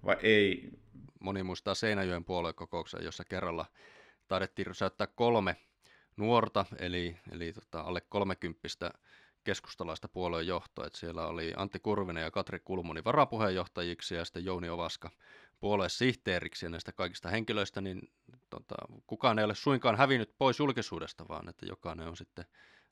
vai 0.05 0.17
ei. 0.23 0.71
Moni 1.21 1.43
muistaa 1.43 1.75
Seinäjoen 1.75 2.25
puoluekokouksen, 2.25 3.05
jossa 3.05 3.25
kerralla 3.25 3.67
taidettiin 4.29 4.67
rysäyttää 4.67 5.07
kolme 5.07 5.57
nuorta, 6.17 6.65
eli, 6.79 7.17
eli 7.31 7.53
tota, 7.53 7.81
alle 7.81 8.01
kolmekymppistä 8.01 8.91
keskustalaista 9.47 10.09
puolueen 10.09 10.47
johtoa. 10.47 10.87
Että 10.87 10.99
siellä 10.99 11.27
oli 11.27 11.53
Antti 11.57 11.79
Kurvinen 11.79 12.23
ja 12.23 12.31
Katri 12.31 12.61
Kulmuni 12.65 13.05
varapuheenjohtajiksi 13.05 14.15
ja 14.15 14.25
sitten 14.25 14.45
Jouni 14.45 14.69
Ovaska 14.69 15.11
puolueen 15.61 15.91
sihteeriksi 15.91 16.67
ja 16.67 16.71
näistä 16.71 16.93
kaikista 16.93 17.29
henkilöistä, 17.29 17.81
niin 17.81 18.01
tota, 18.51 18.75
kukaan 19.07 19.39
ei 19.39 19.45
ole 19.45 19.55
suinkaan 19.55 19.97
hävinnyt 19.97 20.35
pois 20.39 20.59
julkisuudesta, 20.59 21.29
vaan 21.29 21.49
että 21.49 21.67
jokainen 21.67 22.09
on 22.09 22.17
sitten 22.17 22.45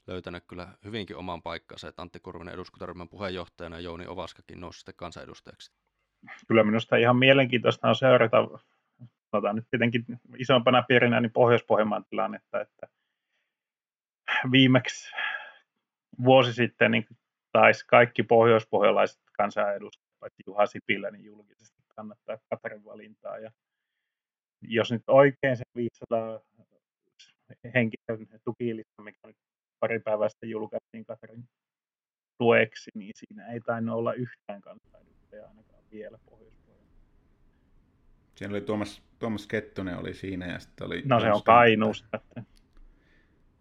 löytänyt 0.07 0.45
kyllä 0.47 0.69
hyvinkin 0.85 1.17
oman 1.17 1.43
paikkansa, 1.43 1.89
että 1.89 2.03
Antti 2.03 2.21
Kurvinen 2.21 2.55
eduskuntaryhmän 2.55 3.09
puheenjohtajana 3.09 3.77
ja 3.77 3.81
Jouni 3.81 4.07
Ovaskakin 4.07 4.61
nousi 4.61 4.79
sitten 4.79 4.95
kansanedustajaksi. 4.95 5.73
Kyllä 6.49 6.65
minusta 6.65 6.97
ihan 6.97 7.17
mielenkiintoista 7.17 7.89
on 7.89 7.97
seurata, 7.97 8.49
sanotaan 9.31 9.57
nyt 9.57 9.67
tietenkin 9.71 10.05
isompana 10.39 10.83
piirinä, 10.83 11.21
niin 11.21 11.33
Pohjois-Pohjanmaan 11.33 12.05
tilannetta, 12.05 12.61
että 12.61 12.89
viimeksi 14.53 15.13
vuosi 16.25 16.53
sitten 16.53 16.91
niin 16.91 17.07
taisi 17.53 17.87
kaikki 17.87 18.23
pohjoispohjalaiset 18.23 19.21
kansanedustajat, 19.33 20.19
paitsi 20.21 20.43
Juha 20.47 20.67
Sipilä, 20.67 21.11
niin 21.11 21.25
julkisesti 21.25 21.83
kannattaa 21.89 22.39
Katarin 22.51 22.85
valintaa. 22.85 23.39
Ja 23.39 23.51
jos 24.63 24.93
nyt 24.93 25.03
oikein 25.07 25.57
se 25.57 25.65
500 25.77 26.41
henkilön 27.75 28.41
tukilista, 28.45 29.03
mikä 29.03 29.19
nyt 29.27 29.37
pari 29.81 30.01
päivää 30.01 30.29
sitten 30.29 30.51
julkaistiin 30.51 31.05
Katarin 31.05 31.45
tueksi, 32.39 32.91
niin 32.95 33.13
siinä 33.15 33.47
ei 33.47 33.61
tainnut 33.61 33.97
olla 33.97 34.13
yhtään 34.13 34.61
kansanedustajaa 34.61 35.49
ainakaan 35.49 35.83
vielä 35.91 36.19
pohjois 36.31 36.55
Siinä 38.35 38.53
oli 38.53 38.61
Tuomas, 38.61 39.03
Tuomas 39.19 39.47
Kettunen 39.47 39.99
oli 39.99 40.15
siinä 40.15 40.47
ja 40.47 40.59
sitten 40.59 40.87
oli... 40.87 41.03
No 41.05 41.21
se 41.21 41.33
on 41.33 41.43
Kainuusta. 41.43 42.09
Että... 42.13 42.54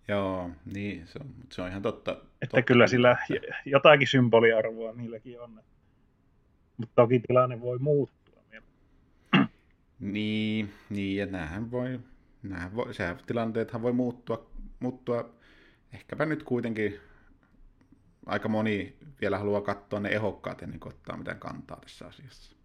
Joo, 0.08 0.52
niin, 0.74 1.08
se 1.08 1.20
on, 1.22 1.30
se 1.52 1.62
on 1.62 1.70
ihan 1.70 1.82
totta. 1.82 2.12
Että 2.12 2.28
totta 2.42 2.62
kyllä 2.62 2.88
sillä 2.88 3.18
jotakin 3.66 4.08
symboliarvoa 4.08 4.94
niilläkin 4.94 5.42
on. 5.42 5.64
Mutta 6.78 6.94
toki 6.96 7.20
tilanne 7.20 7.62
voi 7.62 7.80
muuttua. 7.80 8.24
Niin, 10.00 10.74
niin 10.90 11.18
ja 11.18 11.26
näähän 11.26 11.72
voi, 11.72 12.00
näähän 12.44 12.76
voi, 12.76 12.94
sehän 12.94 13.18
tilanteethan 13.28 13.82
voi 13.82 13.94
muuttua, 13.94 14.50
muuttua. 14.80 15.30
Ehkäpä 15.94 16.26
nyt 16.26 16.44
kuitenkin 16.44 17.00
aika 18.26 18.50
moni 18.50 18.98
vielä 19.22 19.38
haluaa 19.38 19.62
katsoa 19.62 20.00
ne 20.00 20.10
ehokkaat 20.10 20.62
ennen 20.62 20.80
kuin 20.80 20.94
ottaa 20.94 21.18
mitään 21.18 21.40
kantaa 21.40 21.80
tässä 21.80 22.08
asiassa. 22.08 22.56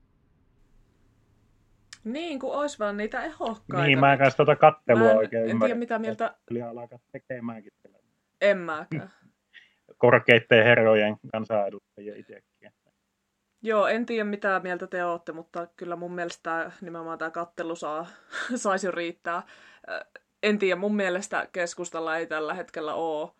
Niin, 2.12 2.38
kun 2.38 2.54
olisi 2.54 2.78
vaan 2.78 2.96
niitä 2.96 3.24
ehokkaita. 3.24 3.86
Niin, 3.86 3.98
mä 3.98 4.12
en 4.12 4.18
kanssa 4.18 4.36
tuota 4.36 4.56
kattelua 4.56 5.10
en, 5.10 5.16
oikein 5.16 5.50
En 5.50 5.58
tiedä, 5.58 5.74
mitä 5.74 5.98
mieltä... 5.98 6.34
Kyllä 6.46 6.68
alkaa 6.68 6.98
tekemäänkin. 7.12 7.72
En 8.40 8.58
mäkään. 8.58 9.10
Korkeitten 9.98 10.64
herrojen 10.64 11.16
kansanedustajia 11.32 12.16
itsekin. 12.16 12.72
Joo, 13.62 13.86
en 13.86 14.06
tiedä 14.06 14.24
mitä 14.24 14.60
mieltä 14.62 14.86
te 14.86 15.04
olette, 15.04 15.32
mutta 15.32 15.66
kyllä 15.76 15.96
mun 15.96 16.14
mielestä 16.14 16.72
nimenomaan 16.80 17.18
tämä 17.18 17.30
kattelu 17.30 17.76
saa, 17.76 18.06
saisi 18.56 18.86
jo 18.86 18.90
riittää. 18.90 19.42
En 20.42 20.58
tiedä, 20.58 20.76
mun 20.76 20.96
mielestä 20.96 21.48
keskustalla 21.52 22.16
ei 22.16 22.26
tällä 22.26 22.54
hetkellä 22.54 22.94
ole 22.94 23.30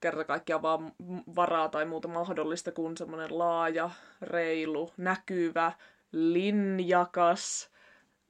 kerta 0.00 0.24
kaikkiaan 0.24 0.62
vaan 0.62 0.92
varaa 1.36 1.68
tai 1.68 1.84
muuta 1.84 2.08
mahdollista 2.08 2.72
kuin 2.72 2.96
semmoinen 2.96 3.38
laaja, 3.38 3.90
reilu, 4.22 4.92
näkyvä, 4.96 5.72
linjakas 6.12 7.70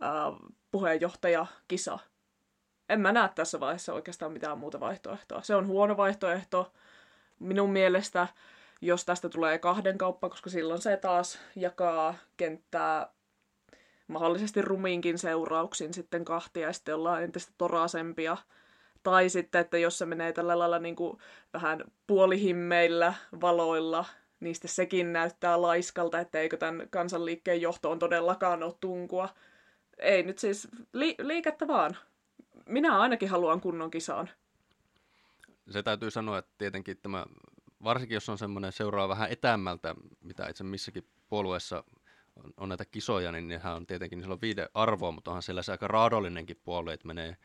äh, 0.03 0.51
puheenjohtajakisa. 0.71 1.99
En 2.89 3.01
mä 3.01 3.13
näe 3.13 3.31
tässä 3.35 3.61
vaiheessa 3.61 3.95
oikeastaan 3.95 4.33
mitään 4.33 4.59
muuta 4.59 4.81
vaihtoehtoa. 4.81 5.43
Se 5.43 5.55
on 5.55 5.67
huono 5.67 5.97
vaihtoehto 5.97 6.73
minun 7.39 7.71
mielestä, 7.71 8.29
jos 8.81 9.05
tästä 9.05 9.29
tulee 9.29 9.59
kahden 9.59 9.99
kauppa, 9.99 10.29
koska 10.29 10.51
silloin 10.51 10.81
se 10.81 10.97
taas 10.97 11.39
jakaa 11.57 12.15
kenttää 12.37 13.13
mahdollisesti 14.09 14.63
rumiinkin 14.63 15.19
seurauksin 15.19 15.95
sitten 15.95 16.25
kahtia 16.25 16.67
ja 16.67 16.73
sitten 16.73 16.95
ollaan 16.95 17.23
entistä 17.23 17.53
toraisempia. 17.59 18.37
Tai 19.03 19.29
sitten, 19.29 19.61
että 19.61 19.79
jos 19.79 19.99
se 19.99 20.07
menee 20.07 20.33
tällä 20.33 20.59
lailla 20.59 20.79
niin 20.79 20.97
kuin 20.97 21.19
vähän 21.55 21.85
puolihimmeillä 22.07 23.15
valoilla, 23.41 24.05
niin 24.41 24.55
sitten 24.55 24.71
sekin 24.71 25.13
näyttää 25.13 25.63
laiskalta, 25.63 26.19
että 26.19 26.39
eikö 26.39 26.57
tämän 26.57 26.87
kansanliikkeen 26.91 27.61
johtoon 27.61 27.99
todellakaan 27.99 28.63
ole 28.63 28.75
tunkua 28.81 29.29
ei 30.03 30.23
nyt 30.23 30.39
siis 30.39 30.69
li- 30.93 31.17
liikettä 31.19 31.67
vaan. 31.67 31.97
Minä 32.67 32.99
ainakin 32.99 33.29
haluan 33.29 33.61
kunnon 33.61 33.91
kisaan. 33.91 34.31
Se 35.71 35.83
täytyy 35.83 36.11
sanoa, 36.11 36.39
että 36.39 36.53
tietenkin 36.59 36.99
tämä, 37.03 37.27
varsinkin 37.85 38.15
jos 38.15 38.29
on 38.29 38.39
semmoinen 38.39 38.73
seuraa 38.73 39.09
vähän 39.09 39.31
etämmältä, 39.31 39.95
mitä 40.21 40.49
itse 40.49 40.65
missäkin 40.65 41.07
puolueessa 41.29 41.85
on, 42.37 42.53
on 42.57 42.69
näitä 42.69 42.85
kisoja, 42.85 43.33
niin 43.33 43.49
nehän 43.49 43.77
on 43.77 43.87
tietenkin, 43.87 44.19
niin 44.19 44.33
on 44.33 44.41
viide 44.41 44.69
arvoa, 44.75 45.13
mutta 45.13 45.31
onhan 45.31 45.43
siellä 45.43 45.63
se 45.63 45.73
aika 45.73 45.89
raadollinenkin 45.89 46.61
puolue, 46.65 46.93
että 46.93 47.07
menee 47.07 47.37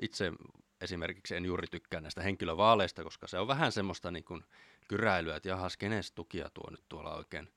itse 0.00 0.32
esimerkiksi 0.80 1.36
en 1.36 1.44
juuri 1.44 1.66
tykkää 1.66 2.00
näistä 2.00 2.22
henkilövaaleista, 2.22 3.04
koska 3.04 3.26
se 3.26 3.38
on 3.38 3.48
vähän 3.48 3.72
semmoista 3.72 4.10
niin 4.10 4.24
kuin 4.24 4.44
kyräilyä, 4.88 5.36
että 5.36 5.48
jahas, 5.48 5.76
kenes 5.76 6.12
tukia 6.12 6.50
tuo 6.54 6.70
nyt 6.70 6.84
tuolla 6.88 7.14
oikein 7.14 7.48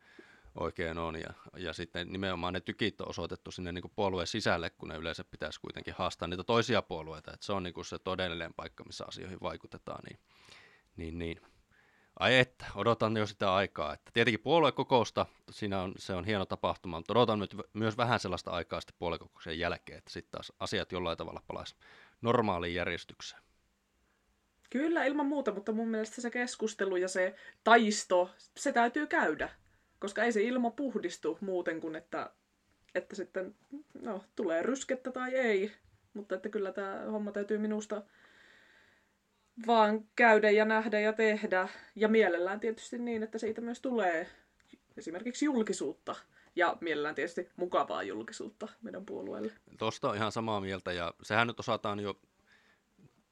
oikein 0.56 0.98
on. 0.98 1.16
Ja, 1.16 1.34
ja 1.58 1.74
sitten 1.74 2.08
nimenomaan 2.12 2.54
ne 2.54 2.60
tykit 2.60 3.02
on 3.02 3.10
osoitettu 3.10 3.52
sinne 3.52 3.72
niin 3.72 3.82
kuin 3.82 3.92
puolueen 3.96 4.28
sisälle, 4.28 4.70
kun 4.70 4.90
ne 4.90 4.96
yleensä 4.96 5.24
pitäisi 5.24 5.62
kuitenkin 5.62 5.94
haastaa 5.98 6.28
niitä 6.28 6.44
toisia 6.44 6.82
puolueita. 6.82 7.34
Että 7.34 7.46
se 7.46 7.54
on 7.54 7.64
niin 7.64 7.74
kuin 7.74 7.86
se 7.86 8.00
todellinen 8.00 8.54
paikka, 8.54 8.84
missä 8.84 9.06
asioihin 9.08 9.42
vaikutetaan. 9.42 10.04
Niin, 10.10 10.20
niin, 10.98 11.20
niin. 11.20 11.42
Ai 12.20 12.40
että, 12.40 12.66
odotan 12.76 13.18
jo 13.18 13.26
sitä 13.26 13.54
aikaa. 13.54 13.94
Että 13.94 14.12
tietenkin 14.14 14.40
puoluekokousta, 14.40 15.26
siinä 15.52 15.82
on, 15.82 15.94
se 15.98 16.14
on 16.14 16.26
hieno 16.26 16.46
tapahtuma, 16.46 16.98
mutta 16.98 17.14
odotan 17.14 17.40
nyt 17.40 17.56
myös 17.74 17.98
vähän 17.98 18.20
sellaista 18.20 18.52
aikaa 18.52 18.82
sitten 18.82 18.96
puoluekokouksen 19.00 19.60
jälkeen, 19.60 19.98
että 19.98 20.12
sitten 20.12 20.32
taas 20.32 20.54
asiat 20.60 20.92
jollain 20.92 21.18
tavalla 21.18 21.42
palaisi 21.48 21.76
normaaliin 22.22 22.76
järjestykseen. 22.76 23.42
Kyllä, 24.70 25.06
ilman 25.06 25.26
muuta, 25.26 25.52
mutta 25.52 25.72
mun 25.72 25.88
mielestä 25.88 26.22
se 26.22 26.30
keskustelu 26.30 26.96
ja 26.96 27.08
se 27.08 27.36
taisto, 27.64 28.30
se 28.58 28.72
täytyy 28.72 29.08
käydä 29.08 29.50
koska 30.04 30.24
ei 30.24 30.32
se 30.32 30.42
ilma 30.42 30.70
puhdistu 30.72 31.38
muuten 31.42 31.82
kuin, 31.82 31.96
että, 31.96 32.30
että 32.96 33.16
sitten 33.16 33.56
no, 34.02 34.24
tulee 34.36 34.64
ryskettä 34.64 35.12
tai 35.12 35.36
ei. 35.36 35.72
Mutta 36.14 36.36
että 36.36 36.50
kyllä 36.50 36.72
tämä 36.72 37.04
homma 37.12 37.32
täytyy 37.32 37.58
minusta 37.58 38.02
vaan 39.68 40.08
käydä 40.16 40.50
ja 40.50 40.66
nähdä 40.66 41.00
ja 41.00 41.14
tehdä. 41.14 41.68
Ja 41.96 42.08
mielellään 42.08 42.60
tietysti 42.60 42.98
niin, 42.98 43.24
että 43.24 43.38
siitä 43.38 43.62
myös 43.62 43.82
tulee 43.82 44.28
esimerkiksi 44.98 45.46
julkisuutta. 45.46 46.16
ja 46.56 46.78
mielellään 46.82 47.16
tietysti 47.16 47.50
mukavaa 47.56 48.04
julkisuutta 48.04 48.68
meidän 48.82 49.06
puolueelle. 49.06 49.52
Tuosta 49.78 50.10
on 50.10 50.16
ihan 50.16 50.32
samaa 50.32 50.62
mieltä 50.62 50.92
ja 50.92 51.14
sehän 51.22 51.48
nyt 51.48 51.60
osataan 51.60 52.00
jo 52.00 52.20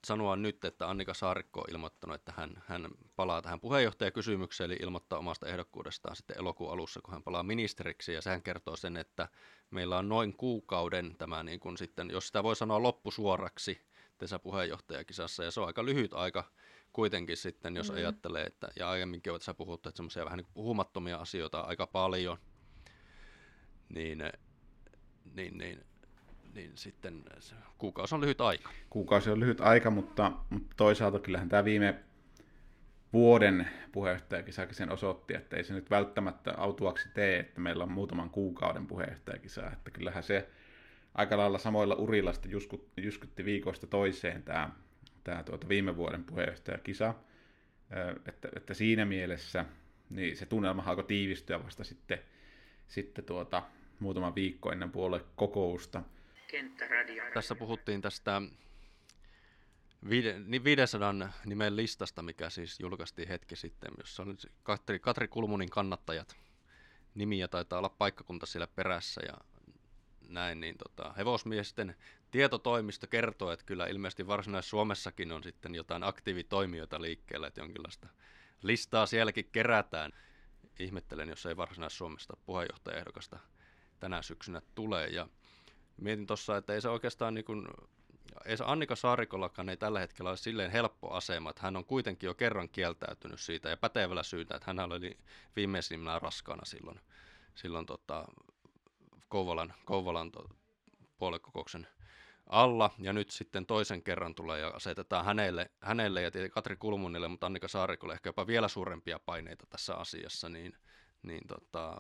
sanoa 0.04 0.36
nyt, 0.36 0.66
että 0.66 0.90
Annika 0.90 1.14
Saarikko 1.14 1.60
on 1.60 1.72
ilmoittanut, 1.72 2.16
että 2.16 2.34
hän, 2.38 2.64
hän 2.68 2.88
palaa 3.16 3.42
tähän 3.42 3.60
puheenjohtajakysymykseen, 3.60 4.72
eli 4.72 4.80
ilmoittaa 4.82 5.20
omasta 5.20 5.48
ehdokkuudestaan 5.48 6.16
sitten 6.16 6.38
elokuun 6.38 6.72
alussa, 6.72 7.02
kun 7.02 7.14
hän 7.14 7.24
palaa 7.24 7.44
ministeriksi, 7.44 8.14
ja 8.14 8.22
sehän 8.22 8.44
kertoo 8.44 8.76
sen, 8.76 8.98
että 8.98 9.28
meillä 9.72 9.98
on 9.98 10.10
noin 10.10 10.38
kuukauden 10.38 11.16
tämä, 11.18 11.44
niin 11.44 11.60
kuin 11.60 11.78
sitten, 11.78 12.10
jos 12.10 12.28
sitä 12.28 12.44
voi 12.44 12.56
sanoa 12.56 12.84
loppusuoraksi 12.84 13.82
tässä 14.18 14.40
puheenjohtajakisassa, 14.40 15.44
ja 15.44 15.52
se 15.52 15.60
on 15.60 15.68
aika 15.68 15.86
lyhyt 15.86 16.14
aika 16.14 16.44
kuitenkin 16.94 17.38
sitten, 17.38 17.76
jos 17.76 17.90
mm. 17.90 17.96
ajattelee, 17.96 18.46
että, 18.46 18.68
ja 18.80 18.90
aiemminkin 18.90 19.34
on 19.34 19.40
tässä 19.40 19.54
puhuttu, 19.54 19.90
että 19.90 19.98
semmoisia 19.98 20.26
vähän 20.26 20.38
niin 20.38 20.54
puhumattomia 20.54 21.18
asioita 21.18 21.62
aika 21.62 21.88
paljon, 21.88 22.38
niin, 23.90 24.24
niin, 25.34 25.58
niin 25.58 25.90
niin 26.56 26.72
sitten 26.76 27.24
kuukausi 27.78 28.16
on 28.16 28.22
lyhyt 28.22 28.42
aika. 28.42 28.70
Kuukausi 28.90 29.30
on 29.30 29.40
lyhyt 29.40 29.62
aika, 29.62 29.92
mutta, 29.92 30.32
mutta 30.50 30.74
toisaalta 30.78 31.20
kyllähän 31.20 31.50
tämä 31.50 31.66
viime 31.66 31.96
vuoden 33.14 33.68
puheenjohtajakisakin 33.92 34.76
sen 34.76 34.92
osoitti, 34.92 35.36
että 35.36 35.58
ei 35.58 35.64
se 35.64 35.74
nyt 35.74 35.90
välttämättä 35.90 36.54
autuaksi 36.58 37.10
tee, 37.14 37.40
että 37.40 37.62
meillä 37.62 37.84
on 37.84 37.92
muutaman 37.92 38.30
kuukauden 38.30 38.88
puheenjohtajakisa, 38.88 39.72
että 39.72 39.92
kyllähän 39.92 40.24
se 40.24 40.50
aika 41.14 41.38
lailla 41.38 41.58
samoilla 41.58 41.96
urilla 41.96 42.34
sitten 42.34 42.52
jyskytti 42.98 43.46
viikosta 43.46 43.88
toiseen 43.88 44.44
tämä, 44.44 44.70
tämä 45.24 45.44
tuota 45.44 45.70
viime 45.70 45.98
vuoden 45.98 46.24
puheenjohtajakisa, 46.24 47.14
että, 48.28 48.50
että 48.56 48.74
siinä 48.74 49.06
mielessä 49.06 49.66
niin 50.10 50.38
se 50.38 50.46
tunnelma 50.46 50.84
alkoi 50.86 51.04
tiivistyä 51.04 51.64
vasta 51.64 51.84
sitten, 51.84 52.20
sitten 52.88 53.26
tuota, 53.26 53.64
muutama 54.00 54.36
viikko 54.36 54.72
ennen 54.72 54.92
puoluekokousta. 54.92 56.04
Kenttäradio. 56.52 57.24
Tässä 57.34 57.56
puhuttiin 57.56 58.02
tästä 58.02 58.42
500 60.64 61.14
niin 61.14 61.30
nimen 61.46 61.76
listasta, 61.76 62.22
mikä 62.22 62.50
siis 62.50 62.80
julkaistiin 62.80 63.28
hetki 63.28 63.56
sitten, 63.56 63.92
jossa 63.98 64.24
on 64.24 64.38
Katri, 64.64 65.00
Katri 65.00 65.28
Kulmunin 65.28 65.70
kannattajat. 65.70 66.36
Nimiä 67.16 67.48
taitaa 67.48 67.80
olla 67.80 67.90
paikkakunta 67.90 68.46
siellä 68.46 68.68
perässä 68.68 69.22
ja 69.28 69.34
näin, 70.28 70.60
niin 70.60 70.76
tota, 70.78 71.14
hevosmiesten 71.18 71.96
tietotoimisto 72.32 73.08
kertoo, 73.08 73.52
että 73.52 73.66
kyllä 73.66 73.88
ilmeisesti 73.88 74.28
Varsinais-Suomessakin 74.28 75.32
on 75.32 75.44
sitten 75.44 75.76
jotain 75.76 76.04
aktiivitoimijoita 76.04 77.02
liikkeellä, 77.02 77.48
että 77.48 77.62
jonkinlaista 77.62 78.08
listaa 78.64 79.06
sielläkin 79.06 79.50
kerätään. 79.52 80.12
Ihmettelen, 80.80 81.30
jos 81.30 81.46
ei 81.46 81.58
Varsinais-Suomesta 81.58 82.38
puheenjohtajaehdokasta 82.46 83.40
tänä 84.00 84.22
syksynä 84.22 84.62
tulee. 84.76 85.08
Ja 85.08 85.28
mietin 86.02 86.28
tuossa, 86.28 86.58
että 86.58 86.74
ei 86.74 86.82
se 86.82 86.90
oikeastaan 86.90 87.34
niin 87.34 87.46
kuin, 87.46 87.68
ei 88.46 88.58
se 88.58 88.64
Annika 88.68 88.96
Saarikollakaan 88.96 89.70
ei 89.70 89.78
tällä 89.78 90.00
hetkellä 90.00 90.30
ole 90.30 90.38
silleen 90.38 90.72
helppo 90.72 91.12
asema, 91.14 91.50
että 91.50 91.62
hän 91.62 91.78
on 91.78 91.86
kuitenkin 91.86 92.28
jo 92.28 92.34
kerran 92.34 92.70
kieltäytynyt 92.70 93.40
siitä 93.40 93.70
ja 93.70 93.78
pätevällä 93.78 94.24
syytä, 94.24 94.56
että 94.56 94.74
hän 94.74 94.92
oli 94.92 95.18
viimeisimmillään 95.56 96.22
raskaana 96.22 96.66
silloin, 96.66 97.00
silloin 97.56 97.86
tota, 97.86 98.26
Kouvolan, 99.30 99.74
Kouvolan 99.86 100.32
to, 100.32 100.50
puoluekokouksen 101.18 101.88
alla, 102.50 102.90
ja 103.00 103.14
nyt 103.14 103.30
sitten 103.30 103.66
toisen 103.66 104.04
kerran 104.04 104.36
tulee 104.36 104.60
ja 104.60 104.68
asetetaan 104.68 105.26
hänelle, 105.26 105.72
hänelle 105.82 106.22
ja 106.22 106.32
Katri 106.52 106.76
Kulmunille, 106.76 107.28
mutta 107.28 107.46
Annika 107.46 107.68
Saarikolle 107.68 108.14
ehkä 108.14 108.28
jopa 108.30 108.48
vielä 108.48 108.68
suurempia 108.68 109.20
paineita 109.20 109.66
tässä 109.70 109.96
asiassa, 109.96 110.50
niin, 110.50 110.74
niin 111.24 111.48
tota, 111.48 111.98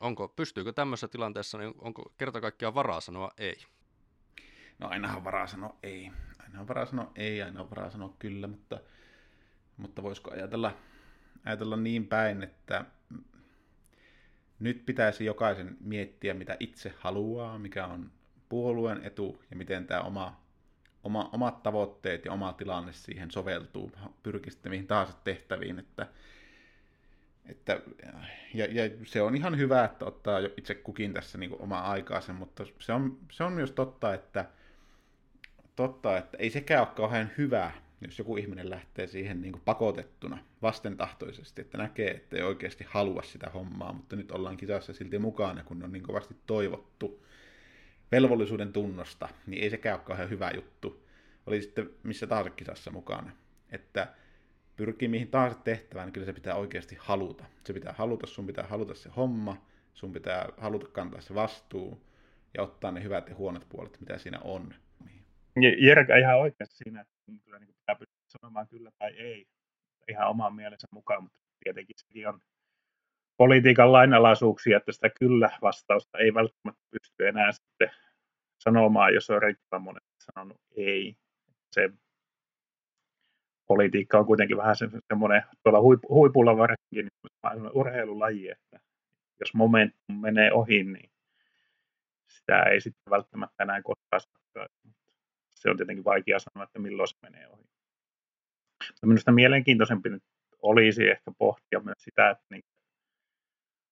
Onko, 0.00 0.28
pystyykö 0.28 0.72
tämmöisessä 0.72 1.08
tilanteessa, 1.08 1.58
niin 1.58 1.74
onko 1.78 2.12
kerta 2.18 2.40
kaikkiaan 2.40 2.74
varaa 2.74 3.00
sanoa 3.00 3.30
ei? 3.38 3.56
No 4.78 4.88
ainahan 4.88 5.24
varaa 5.24 5.46
sanoa 5.46 5.76
ei. 5.82 6.10
Aina 6.38 6.60
on 6.60 6.68
varaa 6.68 6.86
sanoa 6.86 7.12
ei, 7.14 7.42
aina 7.42 7.60
on 7.60 7.70
varaa 7.70 7.90
sanoa 7.90 8.14
kyllä, 8.18 8.46
mutta, 8.46 8.80
mutta 9.76 10.02
voisiko 10.02 10.30
ajatella, 10.30 10.76
ajatella 11.44 11.76
niin 11.76 12.06
päin, 12.06 12.42
että 12.42 12.84
nyt 14.58 14.86
pitäisi 14.86 15.24
jokaisen 15.24 15.76
miettiä, 15.80 16.34
mitä 16.34 16.56
itse 16.60 16.94
haluaa, 16.98 17.58
mikä 17.58 17.86
on 17.86 18.10
puolueen 18.48 19.04
etu 19.04 19.42
ja 19.50 19.56
miten 19.56 19.86
tämä 19.86 20.00
oma, 20.00 20.40
oma, 21.02 21.30
omat 21.32 21.62
tavoitteet 21.62 22.24
ja 22.24 22.32
oma 22.32 22.52
tilanne 22.52 22.92
siihen 22.92 23.30
soveltuu. 23.30 23.92
Pyrkii 24.22 24.52
sitten 24.52 24.72
mihin 24.72 24.86
tahansa 24.86 25.14
tehtäviin, 25.24 25.78
että 25.78 26.06
että, 27.48 27.80
ja, 28.54 28.66
ja, 28.66 28.90
se 29.04 29.22
on 29.22 29.36
ihan 29.36 29.58
hyvä, 29.58 29.84
että 29.84 30.04
ottaa 30.04 30.38
itse 30.56 30.74
kukin 30.74 31.12
tässä 31.12 31.38
niin 31.38 31.56
omaa 31.58 31.90
aikaansa, 31.90 32.32
mutta 32.32 32.66
se 32.78 32.92
on, 32.92 33.18
se 33.30 33.44
on 33.44 33.52
myös 33.52 33.70
totta 33.70 34.14
että, 34.14 34.44
totta, 35.76 36.18
että 36.18 36.36
ei 36.36 36.50
sekään 36.50 36.80
ole 36.80 36.94
kauhean 36.96 37.30
hyvä, 37.38 37.72
jos 38.00 38.18
joku 38.18 38.36
ihminen 38.36 38.70
lähtee 38.70 39.06
siihen 39.06 39.42
niin 39.42 39.60
pakotettuna, 39.64 40.38
vastentahtoisesti, 40.62 41.60
että 41.60 41.78
näkee, 41.78 42.10
että 42.10 42.36
ei 42.36 42.42
oikeasti 42.42 42.84
halua 42.88 43.22
sitä 43.22 43.50
hommaa, 43.50 43.92
mutta 43.92 44.16
nyt 44.16 44.30
ollaan 44.30 44.56
kisassa 44.56 44.92
silti 44.92 45.18
mukana, 45.18 45.64
kun 45.64 45.84
on 45.84 45.92
niin 45.92 46.02
kovasti 46.02 46.36
toivottu 46.46 47.26
velvollisuuden 48.12 48.72
tunnosta, 48.72 49.28
niin 49.46 49.62
ei 49.62 49.70
sekään 49.70 49.98
ole 49.98 50.04
kauhean 50.04 50.30
hyvä 50.30 50.50
juttu. 50.54 51.06
Oli 51.46 51.62
sitten 51.62 51.90
missä 52.02 52.26
tahansa 52.26 52.50
kisassa 52.50 52.90
mukana. 52.90 53.32
Että 53.70 54.08
pyrkii 54.76 55.08
mihin 55.08 55.28
tahansa 55.28 55.58
tehtävään, 55.58 56.06
niin 56.06 56.12
kyllä 56.12 56.26
se 56.26 56.32
pitää 56.32 56.54
oikeasti 56.54 56.96
haluta. 56.98 57.44
Se 57.64 57.72
pitää 57.72 57.92
haluta, 57.92 58.26
sun 58.26 58.46
pitää 58.46 58.66
haluta 58.66 58.94
se 58.94 59.10
homma, 59.16 59.66
sun 59.94 60.12
pitää 60.12 60.48
haluta 60.56 60.86
kantaa 60.86 61.20
se 61.20 61.34
vastuu 61.34 62.06
ja 62.54 62.62
ottaa 62.62 62.92
ne 62.92 63.02
hyvät 63.02 63.28
ja 63.28 63.34
huonot 63.34 63.68
puolet, 63.68 64.00
mitä 64.00 64.18
siinä 64.18 64.38
on. 64.44 64.74
Jerka 65.78 66.16
ihan 66.16 66.38
oikeasti 66.38 66.76
siinä, 66.76 67.00
että 67.00 67.42
kyllä 67.44 67.58
niin 67.58 67.74
pitää 67.74 67.94
pystyä 67.94 68.24
sanomaan 68.26 68.68
kyllä 68.68 68.90
tai 68.98 69.10
ei 69.18 69.46
ihan 70.08 70.28
oman 70.28 70.54
mielensä 70.54 70.86
mukaan, 70.90 71.22
mutta 71.22 71.38
tietenkin 71.64 71.96
sekin 71.98 72.28
on 72.28 72.40
politiikan 73.36 73.92
lainalaisuuksia, 73.92 74.76
että 74.76 74.92
sitä 74.92 75.10
kyllä-vastausta 75.10 76.18
ei 76.18 76.34
välttämättä 76.34 76.82
pysty 76.90 77.28
enää 77.28 77.52
sitten 77.52 77.90
sanomaan, 78.58 79.14
jos 79.14 79.30
on 79.30 79.42
riittävän 79.42 79.82
monet 79.82 80.04
sanonut 80.18 80.60
ei. 80.76 81.16
Se 81.72 81.90
politiikka 83.66 84.18
on 84.18 84.26
kuitenkin 84.26 84.56
vähän 84.56 84.76
se, 84.76 84.88
semmoinen 85.08 85.42
tuolla 85.62 85.80
huipulla 86.08 86.56
varsinkin 86.56 87.08
niin 87.12 87.70
urheilulaji, 87.72 88.50
että 88.50 88.80
jos 89.40 89.54
momentum 89.54 90.20
menee 90.20 90.52
ohi, 90.52 90.84
niin 90.84 91.10
sitä 92.28 92.62
ei 92.62 92.80
sitten 92.80 93.10
välttämättä 93.10 93.62
enää 93.62 93.82
koskaan 93.82 94.20
saa. 94.20 94.66
Se 95.54 95.70
on 95.70 95.76
tietenkin 95.76 96.04
vaikea 96.04 96.38
sanoa, 96.38 96.64
että 96.64 96.78
milloin 96.78 97.08
se 97.08 97.16
menee 97.22 97.48
ohi. 97.48 97.64
Mutta 98.88 99.06
minusta 99.06 99.32
mielenkiintoisempi 99.32 100.08
nyt 100.08 100.22
olisi 100.62 101.08
ehkä 101.08 101.32
pohtia 101.38 101.80
myös 101.80 101.98
sitä, 101.98 102.30
että 102.30 102.44
niin, 102.50 102.64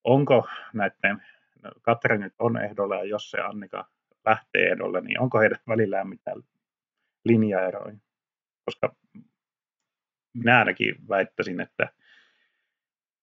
onko 0.05 0.49
näiden, 0.75 1.23
no 1.63 1.71
Katri 1.83 2.19
nyt 2.19 2.35
on 2.39 2.65
ehdolla 2.65 2.97
ja 2.97 3.05
jos 3.05 3.31
se 3.31 3.41
Annika 3.41 3.89
lähtee 4.27 4.69
ehdolle, 4.69 5.01
niin 5.01 5.21
onko 5.21 5.39
heidän 5.41 5.59
välillään 5.69 6.09
mitään 6.09 6.43
linjaeroja? 7.25 7.97
Koska 8.65 8.97
minä 10.35 10.59
ainakin 10.59 11.09
väittäisin, 11.09 11.61
että 11.61 11.89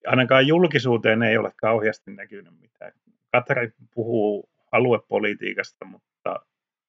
ainakaan 0.06 0.46
julkisuuteen 0.46 1.22
ei 1.22 1.36
ole 1.36 1.52
kauheasti 1.56 2.10
näkynyt 2.10 2.60
mitään. 2.60 2.92
Katari 3.32 3.72
puhuu 3.94 4.50
aluepolitiikasta, 4.72 5.84
mutta 5.84 6.46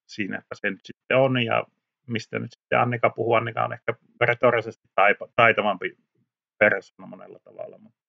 siinäpä 0.08 0.48
se 0.54 0.70
nyt 0.70 0.80
sitten 0.84 1.18
on, 1.18 1.44
ja 1.44 1.64
mistä 2.08 2.40
nyt 2.40 2.52
sitten 2.52 2.80
Annika 2.80 3.10
puhuu, 3.10 3.34
Annika 3.34 3.64
on 3.64 3.74
ehkä 3.74 3.94
retorisesti 4.22 4.90
taitavampi 5.36 5.98
persona 6.58 7.08
monella 7.08 7.40
tavalla, 7.40 7.78
mutta 7.78 8.00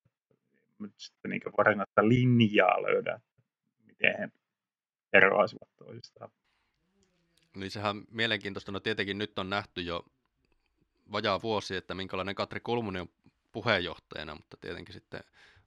nyt 0.78 0.92
sitten 0.96 1.30
niin 1.30 1.42
varsinaista 1.58 2.08
linjaa 2.08 2.82
löydä, 2.82 3.20
miten 3.84 4.14
he 4.18 4.28
eroaisivat 5.12 5.68
toisistaan. 5.76 6.30
Niin 7.56 7.70
sehän 7.70 7.96
mielenkiintoista. 8.10 8.72
No 8.72 8.80
tietenkin 8.80 9.18
nyt 9.18 9.38
on 9.38 9.50
nähty 9.50 9.80
jo 9.80 10.04
vajaa 11.12 11.42
vuosi, 11.42 11.76
että 11.76 11.94
minkälainen 11.94 12.34
Katri 12.34 12.60
Kulmunen 12.60 13.02
on 13.02 13.08
puheenjohtajana, 13.52 14.34
mutta 14.34 14.56
tietenkin 14.56 14.92
sitten 14.92 15.20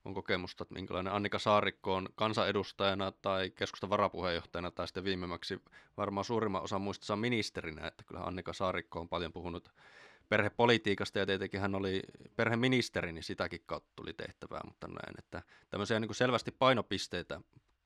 on 0.05 0.13
kokemusta, 0.13 0.63
että 0.63 0.73
minkälainen 0.73 1.13
Annika 1.13 1.39
Saarikko 1.39 1.95
on 1.95 2.09
kansanedustajana 2.15 3.11
tai 3.11 3.49
keskustan 3.49 3.89
varapuheenjohtajana 3.89 4.71
tai 4.71 4.87
sitten 4.87 5.03
viimemmäksi 5.03 5.61
varmaan 5.97 6.25
suurimman 6.25 6.63
osan 6.63 6.81
muistissa 6.81 7.15
ministerinä, 7.15 7.87
että 7.87 8.03
kyllä 8.03 8.21
Annika 8.21 8.53
Saarikko 8.53 8.99
on 8.99 9.09
paljon 9.09 9.33
puhunut 9.33 9.69
perhepolitiikasta 10.29 11.19
ja 11.19 11.25
tietenkin 11.25 11.61
hän 11.61 11.75
oli 11.75 12.01
perheministeri, 12.35 13.11
niin 13.11 13.23
sitäkin 13.23 13.63
kautta 13.65 13.91
tuli 13.95 14.13
tehtävää, 14.13 14.61
mutta 14.65 14.87
näin, 14.87 15.19
että 15.19 15.41
tämmöisiä 15.69 15.99
niin 15.99 16.07
kuin 16.07 16.15
selvästi 16.15 16.51
painopisteitä 16.51 17.41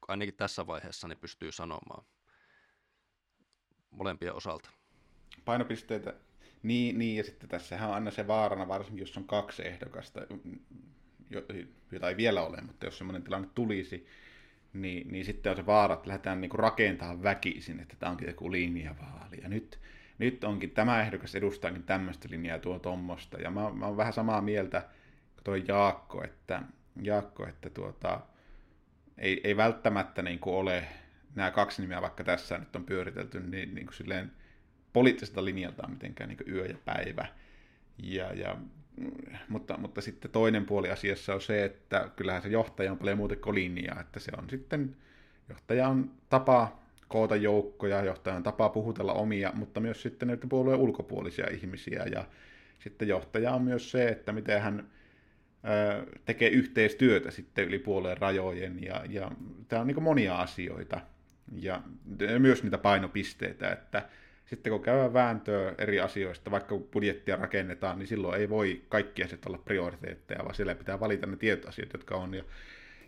ainakin 0.07 0.35
tässä 0.35 0.67
vaiheessa 0.67 1.07
niin 1.07 1.19
pystyy 1.19 1.51
sanomaan 1.51 2.05
molempien 3.91 4.33
osalta. 4.33 4.69
Painopisteitä 5.45 6.13
niin, 6.63 6.99
niin, 6.99 7.17
ja 7.17 7.23
sitten 7.23 7.49
tässähän 7.49 7.89
on 7.89 7.95
aina 7.95 8.11
se 8.11 8.27
vaarana, 8.27 8.67
varsinkin 8.67 9.01
jos 9.01 9.17
on 9.17 9.23
kaksi 9.23 9.67
ehdokasta, 9.67 10.21
jota 11.91 12.09
ei 12.09 12.17
vielä 12.17 12.41
ole, 12.41 12.61
mutta 12.61 12.85
jos 12.85 12.97
semmoinen 12.97 13.23
tilanne 13.23 13.47
tulisi, 13.55 14.07
niin, 14.73 15.11
niin 15.11 15.25
sitten 15.25 15.49
on 15.49 15.55
se 15.55 15.65
vaara, 15.65 15.93
että 15.93 16.07
lähdetään 16.07 16.41
niin 16.41 16.51
rakentamaan 16.51 17.23
väkisin, 17.23 17.79
että 17.79 17.95
tämä 17.99 18.11
onkin 18.11 18.27
joku 18.27 18.51
linjavaali. 18.51 19.37
Ja 19.41 19.49
nyt, 19.49 19.79
nyt 20.17 20.43
onkin 20.43 20.71
tämä 20.71 21.01
ehdokas 21.01 21.35
edustaakin 21.35 21.83
tämmöistä 21.83 22.27
linjaa 22.31 22.59
tuo 22.59 22.79
tuommoista. 22.79 23.37
Ja 23.37 23.51
mä, 23.51 23.69
mä 23.73 23.85
oon 23.85 23.97
vähän 23.97 24.13
samaa 24.13 24.41
mieltä 24.41 24.81
kuin 25.33 25.43
tuo 25.43 25.55
Jaakko, 25.55 26.23
että, 26.23 26.61
Jaakko, 27.01 27.47
että 27.47 27.69
tuota, 27.69 28.21
ei, 29.17 29.41
ei 29.43 29.57
välttämättä 29.57 30.21
niin 30.21 30.39
ole 30.45 30.83
nämä 31.35 31.51
kaksi 31.51 31.81
nimeä, 31.81 32.01
vaikka 32.01 32.23
tässä 32.23 32.57
nyt 32.57 32.75
on 32.75 32.83
pyöritelty, 32.83 33.39
niin, 33.39 33.75
niin 33.75 33.85
kuin 33.85 33.95
silleen 33.95 34.31
poliittiselta 34.93 35.45
linjaltaan 35.45 35.91
mitenkään 35.91 36.29
niin 36.29 36.55
yö 36.55 36.65
ja 36.65 36.77
päivä. 36.85 37.27
Ja, 38.03 38.33
ja, 38.33 38.57
mutta, 39.49 39.77
mutta 39.77 40.01
sitten 40.01 40.31
toinen 40.31 40.65
puoli 40.65 40.89
asiassa 40.89 41.33
on 41.33 41.41
se, 41.41 41.65
että 41.65 42.09
kyllähän 42.15 42.41
se 42.41 42.49
johtaja 42.49 42.91
on 42.91 42.97
paljon 42.97 43.17
muuta 43.17 43.35
kuin 43.35 43.55
linjaa, 43.55 44.01
että 44.01 44.19
se 44.19 44.31
on 44.37 44.49
sitten, 44.49 44.95
johtaja 45.49 45.87
on 45.87 46.11
tapa 46.29 46.79
koota 47.07 47.35
joukkoja, 47.35 48.03
johtaja 48.03 48.35
on 48.35 48.43
tapa 48.43 48.69
puhutella 48.69 49.13
omia, 49.13 49.51
mutta 49.55 49.79
myös 49.79 50.01
sitten 50.01 50.27
näitä 50.27 50.47
puolueen 50.47 50.79
ulkopuolisia 50.79 51.47
ihmisiä, 51.51 52.05
ja 52.11 52.25
sitten 52.79 53.07
johtaja 53.07 53.51
on 53.51 53.61
myös 53.61 53.91
se, 53.91 54.07
että 54.07 54.31
miten 54.31 54.61
hän 54.61 54.87
tekee 56.25 56.49
yhteistyötä 56.49 57.31
sitten 57.31 57.65
yli 57.65 57.79
puoleen 57.79 58.17
rajojen, 58.17 58.83
ja, 58.83 59.01
ja 59.09 59.31
tämä 59.67 59.81
on 59.81 59.87
niin 59.87 60.03
monia 60.03 60.35
asioita, 60.35 61.01
ja 61.55 61.81
myös 62.39 62.63
niitä 62.63 62.77
painopisteitä, 62.77 63.71
että 63.71 64.09
sitten 64.51 64.71
kun 64.71 64.81
käydään 64.81 65.13
vääntöä 65.13 65.75
eri 65.77 65.99
asioista, 65.99 66.51
vaikka 66.51 66.77
budjettia 66.77 67.35
rakennetaan, 67.35 67.99
niin 67.99 68.07
silloin 68.07 68.41
ei 68.41 68.49
voi 68.49 68.81
kaikki 68.89 69.23
asiat 69.23 69.45
olla 69.45 69.57
prioriteetteja, 69.57 70.43
vaan 70.43 70.55
siellä 70.55 70.75
pitää 70.75 70.99
valita 70.99 71.27
ne 71.27 71.37
tietoasiat, 71.37 71.93
jotka 71.93 72.15
on. 72.15 72.33
Ja, 72.33 72.43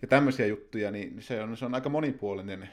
ja 0.01 0.08
tämmöisiä 0.08 0.45
juttuja, 0.45 0.91
niin 0.91 1.21
se 1.21 1.41
on, 1.41 1.58
se 1.58 1.65
on 1.65 1.75
aika 1.75 1.89
monipuolinen, 1.89 2.69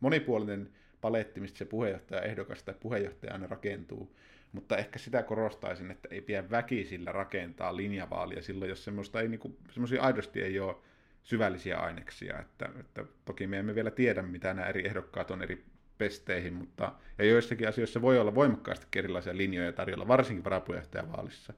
monipuolinen 0.00 0.68
paletti, 1.00 1.40
mistä 1.40 1.58
se 1.58 1.64
puheenjohtaja 1.64 2.22
ehdokas 2.22 2.62
tai 2.62 2.74
puheenjohtaja 2.80 3.32
aina 3.32 3.46
rakentuu. 3.46 4.16
Mutta 4.52 4.76
ehkä 4.76 4.98
sitä 4.98 5.22
korostaisin, 5.22 5.90
että 5.90 6.08
ei 6.10 6.20
pidä 6.20 6.50
väkisillä 6.50 7.12
rakentaa 7.12 7.76
linjavaalia 7.76 8.42
silloin, 8.42 8.68
jos 8.68 8.84
semmoista 8.84 9.20
ei, 9.20 9.28
niin 9.28 9.56
semmoisia 9.70 10.02
aidosti 10.02 10.42
ei 10.42 10.60
ole 10.60 10.76
syvällisiä 11.22 11.78
aineksia. 11.78 12.38
Että, 12.38 12.68
että 12.80 13.04
toki 13.24 13.46
me 13.46 13.58
emme 13.58 13.74
vielä 13.74 13.90
tiedä, 13.90 14.22
mitä 14.22 14.54
nämä 14.54 14.68
eri 14.68 14.86
ehdokkaat 14.86 15.30
on 15.30 15.42
eri 15.42 15.64
pesteihin, 15.98 16.54
mutta 16.54 16.92
ja 17.18 17.24
joissakin 17.24 17.68
asioissa 17.68 18.02
voi 18.02 18.18
olla 18.18 18.34
voimakkaasti 18.34 18.86
erilaisia 18.96 19.36
linjoja 19.36 19.72
tarjolla, 19.72 20.08
varsinkin 20.08 20.44
varapuheenjohtajavaalissa. 20.44 21.52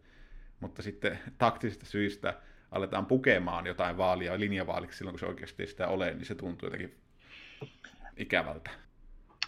Mutta 0.60 0.82
sitten 0.82 1.18
taktisista 1.38 1.86
syistä 1.86 2.34
aletaan 2.70 3.06
pukemaan 3.06 3.66
jotain 3.66 3.96
vaalia 3.96 4.40
linjavaaliksi 4.40 4.98
silloin, 4.98 5.12
kun 5.12 5.20
se 5.20 5.26
oikeasti 5.26 5.62
ei 5.62 5.66
sitä 5.66 5.88
ole, 5.88 6.14
niin 6.14 6.26
se 6.26 6.34
tuntuu 6.34 6.66
jotenkin 6.66 6.94
ikävältä. 8.16 8.70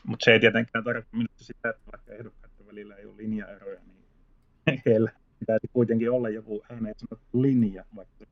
Mutta 0.05 0.25
se 0.25 0.33
ei 0.33 0.41
tietenkään 0.41 0.85
tarkoita 0.85 1.09
minusta 1.13 1.45
sitä, 1.45 1.71
että 1.71 1.93
vaikka 1.93 2.13
ehdokkaiden 2.13 2.67
välillä 2.67 2.97
ei 2.97 3.07
ole 3.07 3.17
linjaeroja, 3.17 3.81
niin 3.87 4.83
heillä 4.87 5.13
pitäisi 5.39 5.69
kuitenkin 5.73 6.11
olla 6.11 6.29
joku 6.29 6.65
ääneen 6.71 6.95
sanottu 6.99 7.43
linja, 7.43 7.85
vaikka 7.97 8.25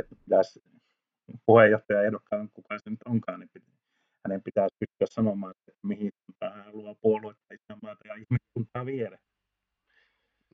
että 0.00 0.16
pitäisi 0.24 0.62
puheenjohtaja 1.46 2.02
ehdokkaan, 2.02 2.48
kuka 2.52 2.78
se 2.78 2.90
nyt 2.90 3.00
onkaan, 3.04 3.40
niin 3.40 3.50
hänen 4.24 4.42
pitäisi 4.42 4.76
pystyä 4.78 5.06
sanomaan, 5.10 5.54
että 5.58 5.72
mihin 5.82 6.12
hän 6.42 6.64
haluaa 6.64 6.94
puoluetta, 6.94 7.54
isänmaata 7.54 8.08
ja 8.08 8.14
ihmiskuntaa 8.14 8.86
viedä. 8.86 9.18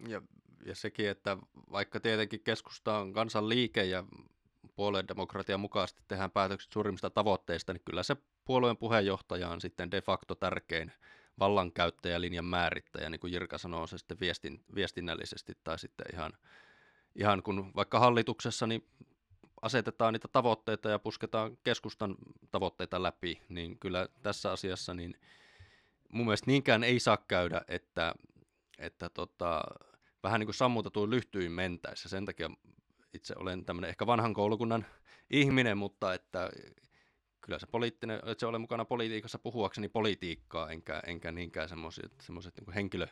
Ja, 0.09 0.23
ja 0.65 0.75
sekin, 0.75 1.09
että 1.09 1.37
vaikka 1.73 2.01
tietenkin 2.01 2.41
keskusta 2.45 2.99
on 2.99 3.13
kansanliike 3.13 3.85
ja 3.85 4.05
puolueen 4.77 5.09
demokratian 5.09 5.61
mukaisesti 5.61 6.03
tehdään 6.09 6.31
päätökset 6.31 6.73
suurimmista 6.73 7.11
tavoitteista, 7.11 7.73
niin 7.73 7.83
kyllä 7.85 8.03
se 8.03 8.17
puolueen 8.45 8.77
puheenjohtaja 8.77 9.49
on 9.49 9.61
sitten 9.61 9.91
de 9.91 10.01
facto 10.01 10.35
tärkein 10.35 10.93
vallankäyttäjä, 11.39 12.21
linjan 12.21 12.45
määrittäjä, 12.45 13.11
niin 13.11 13.21
kuin 13.21 13.33
Jirka 13.33 13.59
sanoo 13.59 13.87
se 13.87 13.99
sitten 13.99 14.21
viestin, 14.21 14.65
viestinnällisesti 14.75 15.53
tai 15.65 15.79
sitten 15.79 16.07
ihan, 16.13 16.33
ihan 17.15 17.43
kun 17.43 17.73
vaikka 17.77 17.99
hallituksessa, 17.99 18.67
niin 18.67 18.85
asetetaan 19.63 20.13
niitä 20.13 20.29
tavoitteita 20.29 20.89
ja 20.89 20.99
pusketaan 20.99 21.59
keskustan 21.65 22.17
tavoitteita 22.51 23.03
läpi, 23.03 23.43
niin 23.49 23.79
kyllä 23.79 24.09
tässä 24.23 24.53
asiassa 24.53 24.95
niin 24.95 25.19
mun 26.09 26.27
mielestä 26.27 26.47
niinkään 26.47 26.85
ei 26.85 27.01
saa 27.01 27.17
käydä, 27.17 27.61
että, 27.69 28.15
että 28.79 29.09
tota, 29.09 29.63
vähän 30.23 30.41
niin 30.41 30.47
kuin 30.47 30.55
sammutetuin 30.55 31.11
lyhtyin 31.11 31.53
mentäisi. 31.53 32.09
Sen 32.09 32.27
takia 32.27 32.51
itse 33.15 33.35
olen 33.39 33.65
tämmöinen 33.65 33.89
ehkä 33.89 34.07
vanhan 34.07 34.35
koulukunnan 34.35 34.87
ihminen, 35.31 35.79
mutta 35.79 36.15
että 36.15 36.51
kyllä 37.41 37.59
se 37.59 37.67
poliittinen, 37.67 38.17
että 38.17 38.41
se 38.41 38.47
ole 38.47 38.59
mukana 38.59 38.85
politiikassa 38.85 39.39
puhuakseni 39.39 39.89
politiikkaa, 39.89 40.71
enkä, 40.71 41.03
enkä 41.07 41.33
niinkään 41.33 41.69
semmoiset, 41.69 42.13
semmoiset 42.23 42.55
niin 42.61 42.75
henkilö, 42.75 43.07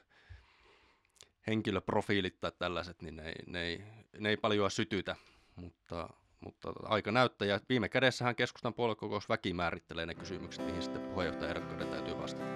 henkilöprofiilit 1.46 2.40
tai 2.40 2.52
tällaiset, 2.58 3.02
niin 3.02 3.16
ne, 3.16 3.32
ne, 3.46 3.62
ei, 3.62 3.82
ne 4.18 4.28
ei 4.28 4.36
paljon 4.36 4.70
sytytä, 4.70 5.16
mutta 5.56 6.08
mutta 6.40 6.72
aika 6.82 7.12
näyttää. 7.12 7.48
Ja 7.48 7.60
viime 7.68 7.88
kädessähän 7.88 8.36
keskustan 8.36 8.74
puoluekokous 8.74 9.28
väki 9.28 9.54
määrittelee 9.54 10.06
ne 10.06 10.14
kysymykset, 10.14 10.66
mihin 10.66 10.82
sitten 10.82 11.02
puheenjohtajaehdokkaiden 11.02 11.88
täytyy 11.88 12.18
vastata. 12.18 12.46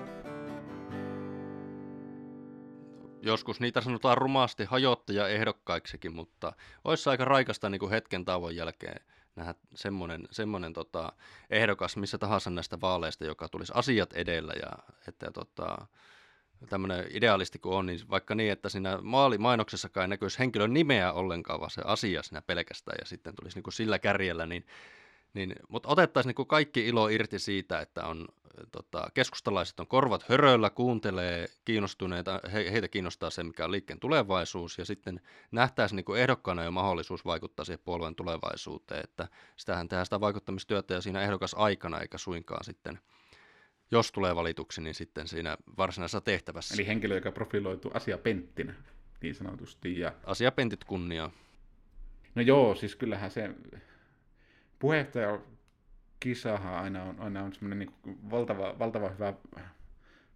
Joskus 3.22 3.60
niitä 3.60 3.80
sanotaan 3.80 4.18
rumasti 4.18 4.64
hajottaja-ehdokkaiksikin, 4.64 6.14
mutta 6.14 6.52
olisi 6.84 7.10
aika 7.10 7.24
raikasta 7.24 7.70
niin 7.70 7.78
kuin 7.78 7.90
hetken 7.90 8.24
tauon 8.24 8.56
jälkeen 8.56 9.00
nähdä 9.36 9.54
semmoinen, 9.74 10.28
semmoinen 10.30 10.72
tota, 10.72 11.12
ehdokas 11.50 11.96
missä 11.96 12.18
tahansa 12.18 12.50
näistä 12.50 12.80
vaaleista, 12.80 13.24
joka 13.24 13.48
tulisi 13.48 13.72
asiat 13.76 14.12
edellä 14.12 14.52
ja 14.52 14.70
että 15.08 15.30
tota, 15.30 15.86
tämmöinen 16.68 17.06
idealisti 17.10 17.58
kuin 17.58 17.74
on, 17.74 17.86
niin 17.86 18.00
vaikka 18.10 18.34
niin, 18.34 18.52
että 18.52 18.68
siinä 18.68 18.98
maalimainoksessakaan 19.02 20.04
ei 20.04 20.08
näkyisi 20.08 20.38
henkilön 20.38 20.74
nimeä 20.74 21.12
ollenkaan, 21.12 21.60
vaan 21.60 21.70
se 21.70 21.82
asia 21.84 22.22
siinä 22.22 22.42
pelkästään 22.42 22.96
ja 23.00 23.06
sitten 23.06 23.34
tulisi 23.34 23.56
niin 23.56 23.62
kuin 23.62 23.74
sillä 23.74 23.98
kärjellä, 23.98 24.46
niin, 24.46 24.66
niin 25.34 25.54
mutta 25.68 25.88
otettaisiin 25.88 26.28
niin 26.28 26.34
kuin 26.34 26.48
kaikki 26.48 26.88
ilo 26.88 27.08
irti 27.08 27.38
siitä, 27.38 27.80
että 27.80 28.06
on 28.06 28.28
tota, 28.72 29.08
keskustalaiset 29.14 29.80
on 29.80 29.86
korvat 29.86 30.22
höröllä, 30.28 30.70
kuuntelee 30.70 31.48
kiinnostuneita, 31.64 32.40
he, 32.52 32.72
heitä 32.72 32.88
kiinnostaa 32.88 33.30
se, 33.30 33.42
mikä 33.42 33.64
on 33.64 33.72
liikkeen 33.72 34.00
tulevaisuus, 34.00 34.78
ja 34.78 34.84
sitten 34.84 35.20
nähtäisiin 35.50 35.96
niin 35.96 36.04
kuin 36.04 36.20
ehdokkaana 36.20 36.64
jo 36.64 36.70
mahdollisuus 36.70 37.24
vaikuttaa 37.24 37.64
siihen 37.64 37.82
puolueen 37.84 38.14
tulevaisuuteen, 38.14 39.04
että 39.04 39.28
sitähän 39.56 39.88
tehdään 39.88 40.06
sitä 40.06 40.20
vaikuttamistyötä 40.20 40.94
ja 40.94 41.00
siinä 41.00 41.22
ehdokas 41.22 41.54
aikana, 41.54 42.00
eikä 42.00 42.18
suinkaan 42.18 42.64
sitten– 42.64 42.98
jos 43.90 44.12
tulee 44.12 44.36
valituksi, 44.36 44.80
niin 44.80 44.94
sitten 44.94 45.28
siinä 45.28 45.56
varsinaisessa 45.78 46.20
tehtävässä. 46.20 46.74
Eli 46.74 46.86
henkilö, 46.86 47.14
joka 47.14 47.32
profiloituu 47.32 47.90
asiapenttinä, 47.94 48.74
niin 49.22 49.34
sanotusti. 49.34 49.98
Ja... 49.98 50.12
Asiapentit 50.24 50.84
kunniaa. 50.84 51.30
No 52.34 52.42
joo, 52.42 52.74
siis 52.74 52.96
kyllähän 52.96 53.30
se 53.30 53.50
puheenjohtaja 54.78 55.40
kisahan 56.20 56.74
aina 56.74 57.02
on, 57.02 57.20
aina 57.20 57.42
on 57.42 57.52
semmoinen 57.52 57.78
niin 57.78 58.18
valtava, 58.30 58.78
valtava 58.78 59.08
hyvä 59.08 59.34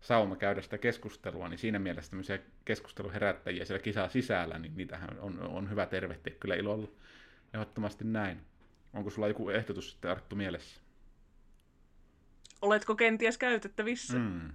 sauma 0.00 0.36
käydä 0.36 0.62
sitä 0.62 0.78
keskustelua, 0.78 1.48
niin 1.48 1.58
siinä 1.58 1.78
mielessä 1.78 2.10
tämmöisiä 2.10 2.38
keskusteluherättäjiä 2.64 3.64
siellä 3.64 3.82
kisaa 3.82 4.08
sisällä, 4.08 4.58
niin 4.58 4.76
niitähän 4.76 5.18
on, 5.18 5.40
on 5.40 5.70
hyvä 5.70 5.86
tervehtiä 5.86 6.34
kyllä 6.40 6.54
ilolla. 6.54 6.88
Ehdottomasti 7.54 8.04
näin. 8.04 8.40
Onko 8.92 9.10
sulla 9.10 9.28
joku 9.28 9.48
ehdotus 9.50 9.90
sitten 9.90 10.10
Arttu 10.10 10.36
mielessä? 10.36 10.80
Oletko 12.64 12.94
kenties 12.94 13.38
käytettävissä? 13.38 14.18
Mm. 14.18 14.52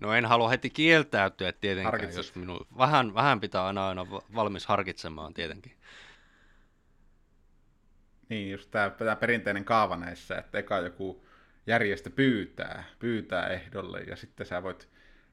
No 0.00 0.12
en 0.12 0.26
halua 0.26 0.48
heti 0.48 0.70
kieltäytyä 0.70 1.52
tietenkään, 1.52 1.92
Harkitset. 1.92 2.16
jos 2.16 2.34
minun 2.34 2.66
vähän, 2.78 3.14
vähän 3.14 3.40
pitää 3.40 3.66
aina, 3.66 3.88
aina 3.88 4.06
valmis 4.10 4.66
harkitsemaan 4.66 5.34
tietenkin. 5.34 5.72
Niin, 8.28 8.50
just 8.50 8.70
tämä, 8.70 8.90
tämä 8.90 9.16
perinteinen 9.16 9.64
kaava 9.64 9.96
näissä, 9.96 10.38
että 10.38 10.58
eka 10.58 10.78
joku 10.78 11.26
järjestö 11.66 12.10
pyytää, 12.10 12.84
pyytää 12.98 13.48
ehdolle 13.48 14.00
ja 14.00 14.16
sitten 14.16 14.46
sä 14.46 14.62
voit 14.62 14.88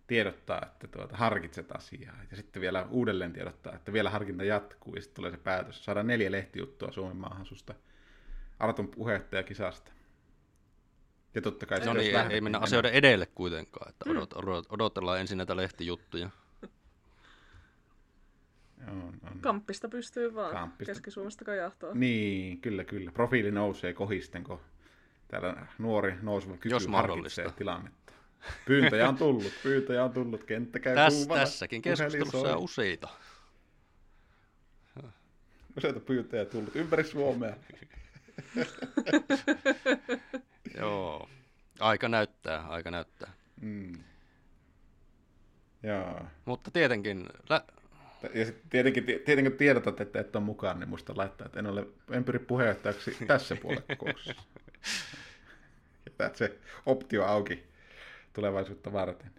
tiedottaa, 0.08 0.62
että 0.66 0.88
tuota, 0.88 1.18
harkitset 1.18 1.72
asiaa. 1.72 2.16
Ja 2.32 2.38
sitten 2.38 2.62
vielä 2.62 2.88
uudelleen 2.90 3.34
tiedottaa, 3.34 3.76
että 3.76 3.94
vielä 3.94 4.10
harkinta 4.10 4.44
jatkuu 4.44 4.96
ja 4.96 5.02
sitten 5.02 5.16
tulee 5.16 5.32
se 5.32 5.38
päätös. 5.38 5.86
Saadaan 5.86 6.08
neljä 6.08 6.32
lehtijuttua 6.32 6.92
Suomen 6.92 7.18
maahan 7.18 7.46
susta 7.46 7.74
Artun 8.60 8.88
puheenjohtajakisasta. 8.88 9.92
Ja 11.36 11.42
totta 11.42 11.66
kai 11.66 11.80
no 11.80 11.94
niin, 11.94 12.16
ei, 12.16 12.22
ei 12.30 12.42
mennä 12.42 12.60
asioiden 12.60 12.94
edelle 12.94 13.26
kuitenkaan, 13.26 13.90
että 13.90 14.10
odot, 14.10 14.34
odot, 14.34 14.66
odotellaan 14.70 15.20
ensin 15.20 15.38
näitä 15.38 15.56
lehtijuttuja. 15.56 16.30
On, 18.88 19.14
on. 19.24 19.40
Kamppista 19.42 19.90
pystyy 19.90 20.36
vaan 20.36 20.54
Kamppista. 20.54 20.94
Keski-Suomesta 20.94 21.46
kajahtaa. 21.46 21.94
Niin, 21.94 22.62
kyllä, 22.62 22.84
kyllä. 22.84 23.12
Profiili 23.12 23.52
nousee 23.52 23.94
kohisten, 23.94 24.44
kun 24.44 24.60
täällä 25.28 25.68
nuori 25.78 26.16
nouseva 26.22 26.54
kyky 26.54 26.70
Jos 26.70 26.88
mahdollista. 26.88 27.52
tilannetta. 27.52 28.14
Pyyntöjä 28.66 29.10
on 29.10 29.18
tullut, 29.18 29.54
pyyntöjä 29.64 30.04
on 30.04 30.12
tullut, 30.12 30.44
kenttä 30.44 30.80
käy 30.80 30.96
Täs, 30.96 31.14
kuumana. 31.14 31.40
Tässäkin 31.40 31.82
keskustelussa 31.82 32.56
on 32.56 32.64
useita. 32.64 33.08
Useita 35.78 36.00
pyyntöjä 36.00 36.46
tullut 36.46 36.76
ympäri 36.76 37.04
Suomea. 37.04 37.56
Joo. 40.78 41.30
Aika 41.80 42.10
näyttää, 42.10 42.68
aika 42.68 42.92
näyttää. 42.92 43.32
Mm. 43.62 43.94
Joo. 45.84 46.22
Mutta 46.46 46.72
tietenkin, 46.72 47.26
lä- 47.50 47.66
Ja 48.34 48.46
tietenkin, 48.70 49.04
tietenkin 49.04 49.52
kun 49.52 49.58
tiedotat, 49.58 50.02
että 50.02 50.20
et 50.20 50.36
ole 50.36 50.44
mukaan, 50.44 50.80
niin 50.80 50.90
muista 50.90 51.14
laittaa, 51.16 51.46
että 51.46 51.60
en, 51.60 51.68
ole, 51.68 51.88
en 52.12 52.24
pyri 52.24 52.40
puheenjohtajaksi 52.40 53.18
tässä. 53.28 53.58
Jätät 56.10 56.36
se 56.36 56.58
optio 56.86 57.26
auki 57.26 57.64
tulevaisuutta 58.34 58.94
varten. 58.94 59.32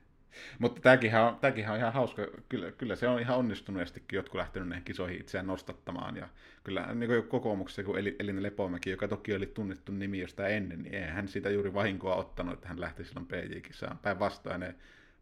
Mutta 0.58 0.80
tämäkin 0.80 1.16
on, 1.16 1.38
on 1.70 1.76
ihan 1.76 1.92
hauska. 1.92 2.26
Kyllä, 2.48 2.72
kyllä 2.72 2.96
se 2.96 3.08
on 3.08 3.20
ihan 3.20 3.36
onnistuneestikin 3.36 4.16
jotkut 4.16 4.38
lähtenyt 4.38 4.68
näihin 4.68 4.84
kisoihin 4.84 5.20
itseään 5.20 5.46
nostattamaan. 5.46 6.16
Ja 6.16 6.28
kyllä 6.64 6.94
niin 6.94 7.10
kuin 7.10 7.22
kokoomuksessa, 7.22 7.82
kun 7.82 7.98
Elina 7.98 8.42
Lepomäki, 8.42 8.90
joka 8.90 9.08
toki 9.08 9.34
oli 9.34 9.46
tunnettu 9.46 9.92
nimi 9.92 10.20
jostain 10.20 10.54
ennen, 10.54 10.82
niin 10.82 10.94
eihän 10.94 11.14
hän 11.14 11.28
sitä 11.28 11.50
juuri 11.50 11.74
vahinkoa 11.74 12.14
ottanut, 12.14 12.54
että 12.54 12.68
hän 12.68 12.80
lähti 12.80 13.04
silloin 13.04 13.26
PJ-kisaan. 13.26 13.98
Päinvastoin 14.02 14.60
ne 14.60 14.74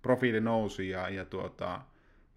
profiili 0.02 0.40
nousi 0.40 0.88
ja, 0.88 1.08
ja 1.08 1.24
tuota, 1.24 1.80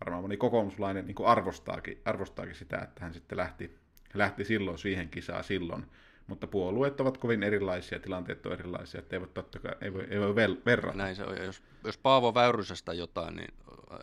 varmaan 0.05 0.23
moni 0.23 0.37
kokoomuslainen 0.37 1.05
niin 1.05 1.25
arvostaakin, 1.25 2.01
arvostaakin 2.05 2.55
sitä, 2.55 2.77
että 2.77 3.03
hän 3.03 3.13
sitten 3.13 3.37
lähti, 3.37 3.75
lähti 4.13 4.45
silloin 4.45 4.77
siihen 4.77 5.09
kisaan 5.09 5.43
silloin. 5.43 5.85
Mutta 6.29 6.47
puolueet 6.47 7.01
ovat 7.01 7.17
kovin 7.17 7.43
erilaisia, 7.43 7.99
tilanteet 7.99 8.45
ovat 8.45 8.59
erilaisia, 8.59 8.99
että 8.99 9.15
ei 9.15 9.19
voi, 9.19 9.29
totta 9.33 9.59
kai, 9.59 9.71
ei 9.81 9.93
voi, 9.93 10.07
ei 10.09 10.19
voi 10.19 10.35
verrata. 10.65 10.97
Näin 10.97 11.15
se 11.15 11.23
on. 11.23 11.37
Ja 11.37 11.43
jos, 11.43 11.63
jos 11.83 11.97
Paavo 11.97 12.33
Väyrysestä 12.33 12.93
jotain, 12.93 13.35
niin 13.35 13.53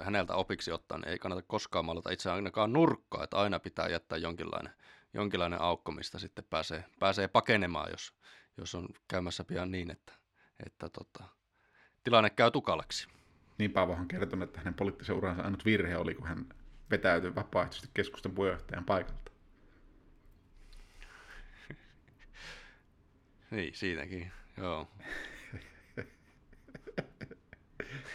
häneltä 0.01 0.35
opiksi 0.35 0.73
ottaa, 0.73 0.99
niin 0.99 1.09
ei 1.09 1.19
kannata 1.19 1.43
koskaan 1.47 1.85
maalata 1.85 2.11
itse 2.11 2.31
ainakaan 2.31 2.73
nurkkaa, 2.73 3.25
että 3.25 3.37
aina 3.37 3.59
pitää 3.59 3.89
jättää 3.89 4.19
jonkinlainen, 4.19 4.73
jonkinlainen 5.15 5.61
aukko, 5.61 5.93
mistä 5.93 6.19
sitten 6.19 6.45
pääsee, 6.51 6.85
pääsee 6.99 7.29
pakenemaan, 7.29 7.91
jos, 7.91 8.13
jos 8.57 8.75
on 8.75 8.89
käymässä 9.09 9.45
pian 9.45 9.71
niin, 9.71 9.91
että, 9.91 10.13
että 10.67 10.89
tota, 10.89 11.25
tilanne 12.05 12.31
käy 12.31 12.51
tukalaksi. 12.51 13.09
Niin 13.59 13.73
Paavohan 13.73 14.01
on 14.01 14.09
kertonut, 14.09 14.49
että 14.49 14.61
hänen 14.61 14.75
poliittisen 14.75 15.17
uransa 15.17 15.43
ainut 15.43 15.65
virhe 15.65 15.97
oli, 15.97 16.15
kun 16.15 16.27
hän 16.27 16.47
vetäytyi 16.91 17.35
vapaaehtoisesti 17.35 17.91
keskustan 17.95 18.33
puheenjohtajan 18.33 18.85
paikalta. 18.85 19.26
Niin, 23.51 23.75
siinäkin, 23.75 24.33
joo. 24.57 24.89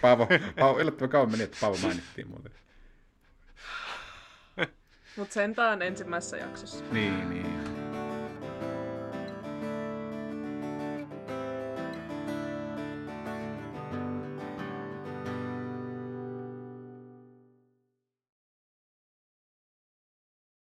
Paavo, 0.01 0.27
Paavo 0.59 0.79
yllättävän 0.79 1.09
kauan 1.09 1.32
meni, 1.32 1.43
että 1.43 1.57
Paavo 1.61 1.77
mainittiin 1.77 2.27
muuten. 2.27 2.51
Mutta 5.15 5.34
sentään 5.34 5.82
ensimmäisessä 5.82 6.38
jaksossa. 6.38 6.86
Niin, 6.91 7.29
niin. 7.29 7.70